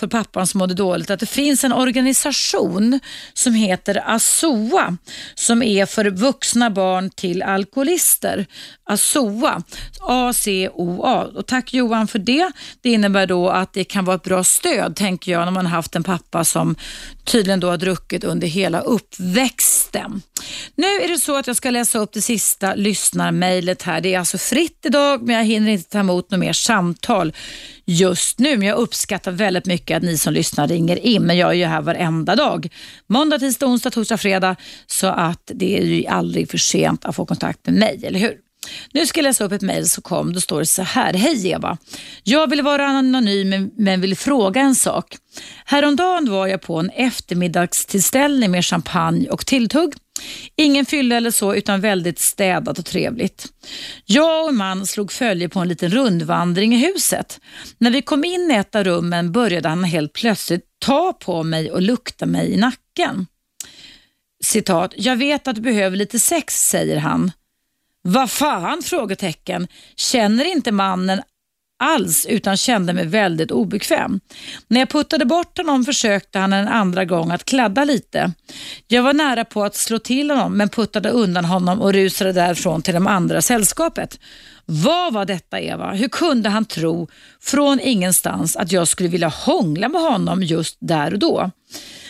[0.00, 3.00] för pappan som mådde dåligt, att det finns en organisation
[3.34, 4.96] som heter ASOA
[5.34, 8.46] som är för vuxna barn till alkoholister.
[8.86, 9.62] ASOA,
[10.00, 11.26] A-C-O-A.
[11.34, 12.52] Och tack Johan för det.
[12.80, 15.72] Det innebär då att det kan vara ett bra stöd, tänker jag, när man har
[15.72, 16.76] haft en pappa som
[17.24, 20.22] tydligen då har druckit under hela uppväxten.
[20.74, 24.00] Nu är det så att jag ska läsa upp det sista lyssnarmejlet här.
[24.00, 27.32] Det är alltså fritt idag, men jag hinner inte ta emot något mer samtal
[27.84, 28.56] just nu.
[28.56, 31.22] Men jag uppskattar väldigt mycket att ni som lyssnar ringer in.
[31.22, 32.68] Men jag är ju här varenda dag.
[33.06, 34.56] Måndag, tisdag, onsdag, torsdag, fredag.
[34.86, 38.43] Så att det är ju aldrig för sent att få kontakt med mig, eller hur?
[38.92, 40.32] Nu ska jag läsa upp ett mejl som kom.
[40.32, 41.12] Då står det så här.
[41.14, 41.78] Hej Eva.
[42.22, 45.16] Jag vill vara anonym men- men vill fråga en sak.
[45.64, 49.94] Häromdagen var jag på en eftermiddagstillställning med champagne och tilltugg.
[50.56, 53.46] Ingen fylla eller så utan väldigt städat och trevligt.
[54.04, 57.40] Jag och en man slog följe på en liten rundvandring i huset.
[57.78, 61.70] När vi kom in i ett av rummen började han helt plötsligt ta på mig
[61.70, 63.26] och lukta mig i nacken.
[64.44, 67.32] Citat, jag vet att du behöver lite sex, säger han.
[68.08, 68.82] Vad fan?
[68.82, 69.68] frågetecken.
[69.96, 71.22] Känner inte mannen
[71.78, 74.20] alls utan kände mig väldigt obekväm.
[74.68, 78.32] När jag puttade bort honom försökte han en andra gång att kladda lite.
[78.88, 82.82] Jag var nära på att slå till honom men puttade undan honom och rusade därifrån
[82.82, 84.18] till de andra sällskapet.
[84.66, 85.92] Vad var detta Eva?
[85.92, 87.08] Hur kunde han tro
[87.40, 91.50] från ingenstans att jag skulle vilja hångla med honom just där och då?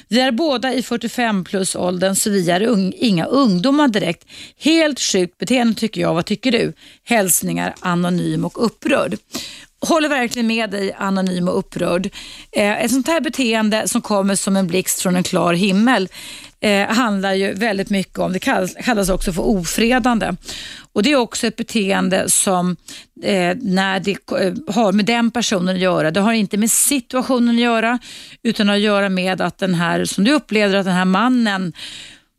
[0.08, 4.24] Vi är båda i 45 plus åldern så vi är un inga ungdomar direkt.
[4.58, 6.14] Helt sjukt beteende tycker jag.
[6.14, 6.72] Vad tycker du?
[7.04, 9.16] Hälsningar anonym och upprörd.
[9.80, 12.06] Håller verkligen med dig anonym och upprörd.
[12.52, 16.08] Eh, ett sånt här beteende som kommer som en blixt från en klar himmel
[16.64, 20.36] eh, handlar ju väldigt mycket om, det kallas, kallas också för ofredande.
[20.92, 22.76] Och Det är också ett beteende som
[23.22, 27.54] eh, när det eh, har med den personen att göra, det har inte med situationen
[27.54, 27.98] att göra
[28.42, 31.72] utan att göra med att den här, som du upplever att den här mannen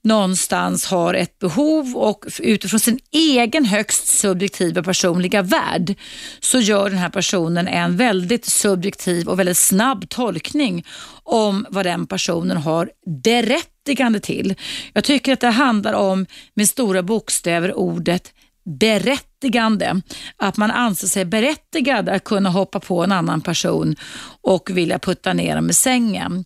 [0.03, 5.95] någonstans har ett behov och utifrån sin egen högst subjektiva personliga värld
[6.39, 10.85] så gör den här personen en väldigt subjektiv och väldigt snabb tolkning
[11.23, 12.89] om vad den personen har
[13.23, 14.55] berättat berättigande till.
[14.93, 18.33] Jag tycker att det handlar om, med stora bokstäver, ordet
[18.79, 20.01] berättigande.
[20.37, 23.95] Att man anser sig berättigad att kunna hoppa på en annan person
[24.43, 26.45] och vilja putta ner dem i sängen.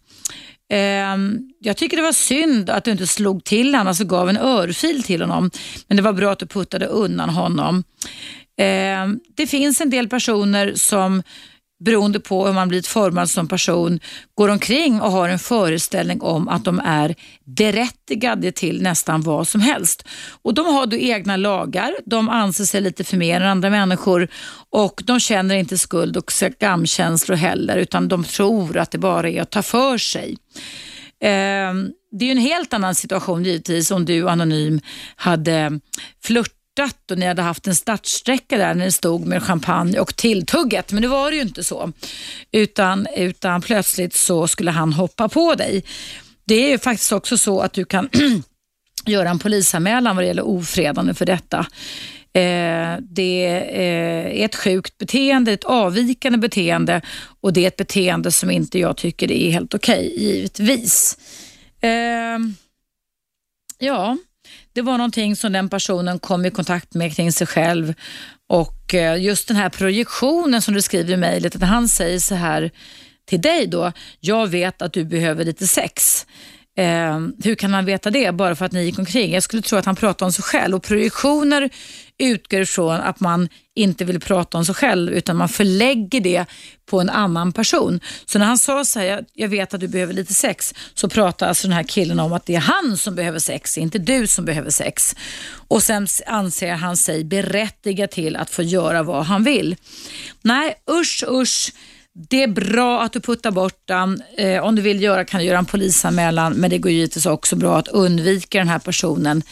[0.71, 4.37] Ehm, jag tycker det var synd att du inte slog till honom, alltså gav en
[4.37, 5.51] örfil till honom.
[5.87, 7.83] Men det var bra att du puttade undan honom.
[8.57, 11.23] Ehm, det finns en del personer som
[11.79, 13.99] beroende på hur man blivit formad som person,
[14.35, 17.15] går omkring och har en föreställning om att de är
[17.45, 20.07] berättigade till nästan vad som helst.
[20.41, 24.27] Och De har då egna lagar, de anser sig lite för mer än andra människor
[24.69, 29.41] och de känner inte skuld och skamkänslor heller utan de tror att det bara är
[29.41, 30.37] att ta för sig.
[31.21, 31.73] Eh,
[32.11, 34.81] det är en helt annan situation givetvis om du anonym
[35.15, 35.79] hade
[36.23, 36.58] flört
[37.11, 40.91] och ni hade haft en startsträcka där när ni stod med champagne och tilltugget.
[40.91, 41.91] Men det var det ju inte så.
[42.51, 45.83] Utan, utan plötsligt så skulle han hoppa på dig.
[46.45, 48.09] Det är ju faktiskt också så att du kan
[49.05, 51.65] göra en polisanmälan vad det gäller ofredande för detta.
[52.33, 57.01] Eh, det eh, är ett sjukt beteende, ett avvikande beteende
[57.41, 61.17] och det är ett beteende som inte jag tycker är helt okej, okay, givetvis.
[61.81, 62.39] Eh,
[63.77, 64.17] ja,
[64.73, 67.93] det var någonting som den personen kom i kontakt med kring sig själv
[68.47, 72.35] och eh, just den här projektionen som du skriver i mejlet, att han säger så
[72.35, 72.71] här
[73.25, 76.25] till dig då, jag vet att du behöver lite sex.
[76.77, 79.33] Eh, hur kan han veta det bara för att ni gick omkring?
[79.33, 81.69] Jag skulle tro att han pratade om sig själv och projektioner
[82.17, 86.45] utgår ifrån att man inte vill prata om sig själv utan man förlägger det
[86.85, 87.99] på en annan person.
[88.25, 91.47] Så när han sa så här, jag vet att du behöver lite sex, så pratar
[91.47, 94.45] alltså den här killen om att det är han som behöver sex, inte du som
[94.45, 95.15] behöver sex.
[95.67, 99.75] Och sen anser han sig berättigad till att få göra vad han vill.
[100.41, 101.73] Nej, usch usch.
[102.27, 104.23] Det är bra att du puttar bort den.
[104.37, 107.55] Eh, om du vill göra kan du göra en polisanmälan men det går givetvis också
[107.55, 109.43] bra att undvika den här personen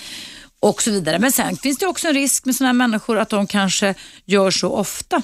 [0.60, 1.20] och så vidare.
[1.20, 3.94] Men sen finns det också en risk med sådana här människor att de kanske
[4.26, 5.22] gör så ofta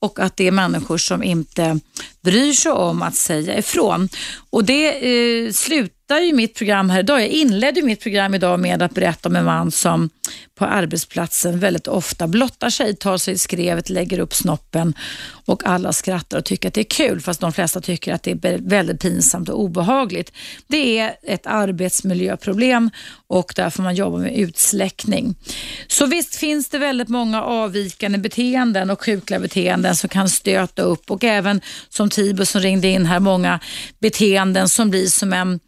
[0.00, 1.80] och att det är människor som inte
[2.24, 4.08] bryr sig om att säga ifrån.
[4.50, 7.20] Och det eh, slutar ju mitt program här idag.
[7.20, 10.10] Jag inledde mitt program idag med att berätta om en man som
[10.54, 14.94] på arbetsplatsen väldigt ofta blottar sig, tar sig i skrevet, lägger upp snoppen
[15.46, 18.30] och alla skrattar och tycker att det är kul fast de flesta tycker att det
[18.30, 20.32] är väldigt pinsamt och obehagligt.
[20.66, 22.90] Det är ett arbetsmiljöproblem
[23.26, 25.34] och där får man jobba med utsläckning.
[25.86, 31.10] Så visst finns det väldigt många avvikande beteenden och sjukliga beteenden som kan stöta upp
[31.10, 33.60] och även som Tibo som ringde in här, många
[34.00, 35.60] beteenden som blir som en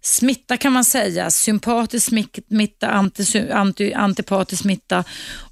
[0.00, 1.30] smitta kan man säga.
[1.30, 2.12] Sympatisk
[2.48, 5.04] smitta, anti, anti, antipatisk smitta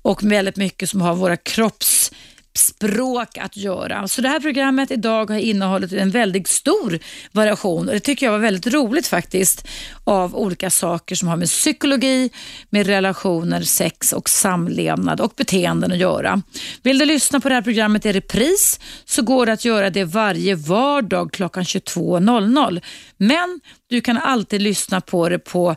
[0.03, 2.13] och väldigt mycket som har våra kropps
[2.55, 4.09] språk att göra.
[4.09, 6.99] Så det här programmet idag har innehållit en väldigt stor
[7.33, 9.69] variation och det tycker jag var väldigt roligt faktiskt
[10.05, 12.31] av olika saker som har med psykologi,
[12.71, 16.43] med relationer, sex och samlevnad och beteenden att göra.
[16.83, 20.05] Vill du lyssna på det här programmet i repris så går det att göra det
[20.05, 22.83] varje vardag klockan 22.00.
[23.17, 25.77] Men du kan alltid lyssna på det på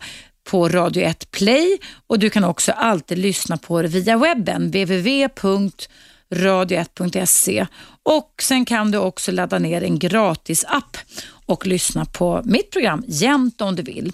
[0.49, 1.77] på Radio 1 Play
[2.07, 5.29] och du kan också alltid lyssna på det via webben www
[6.35, 7.67] radio1.se
[8.03, 10.97] och sen kan du också ladda ner en gratis app
[11.45, 14.11] och lyssna på mitt program jämt om du vill.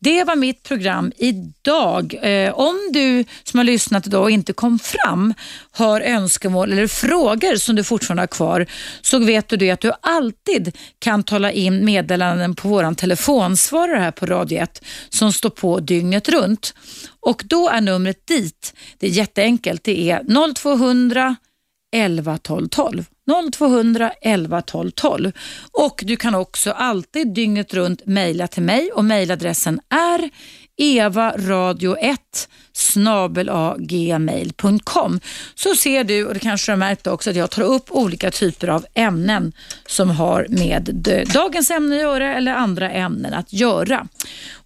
[0.00, 2.14] Det var mitt program idag.
[2.22, 5.34] Eh, om du som har lyssnat idag och inte kom fram
[5.70, 8.66] har önskemål eller frågor som du fortfarande har kvar
[9.02, 14.26] så vet du att du alltid kan tala in meddelanden på vår telefonsvarare här på
[14.26, 16.74] Radio 1 som står på dygnet runt.
[17.20, 21.36] Och då är numret dit, det är jätteenkelt, det är 0200
[21.96, 23.04] 11 12 12.
[23.52, 25.32] 0200 11 12 12.
[25.72, 30.30] Och du kan också alltid dygnet runt mejla till mig och mejladressen är
[30.78, 32.18] evaradio1
[32.72, 35.20] snabelagmail.com
[35.54, 38.30] så ser du, och det kanske du har märkt också, att jag tar upp olika
[38.30, 39.52] typer av ämnen
[39.86, 40.94] som har med
[41.34, 44.06] dagens ämne att göra eller andra ämnen att göra.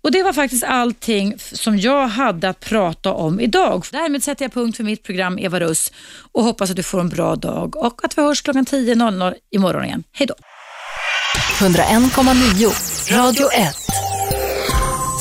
[0.03, 3.85] Och Det var faktiskt allting som jag hade att prata om idag.
[3.93, 5.93] Därmed sätter jag punkt för mitt program Eva Russ
[6.33, 9.85] och hoppas att du får en bra dag och att vi hörs klockan 10.00 imorgon
[9.85, 10.05] igen.
[10.13, 10.35] Hej då!
[11.59, 14.12] 101,9 Radio 1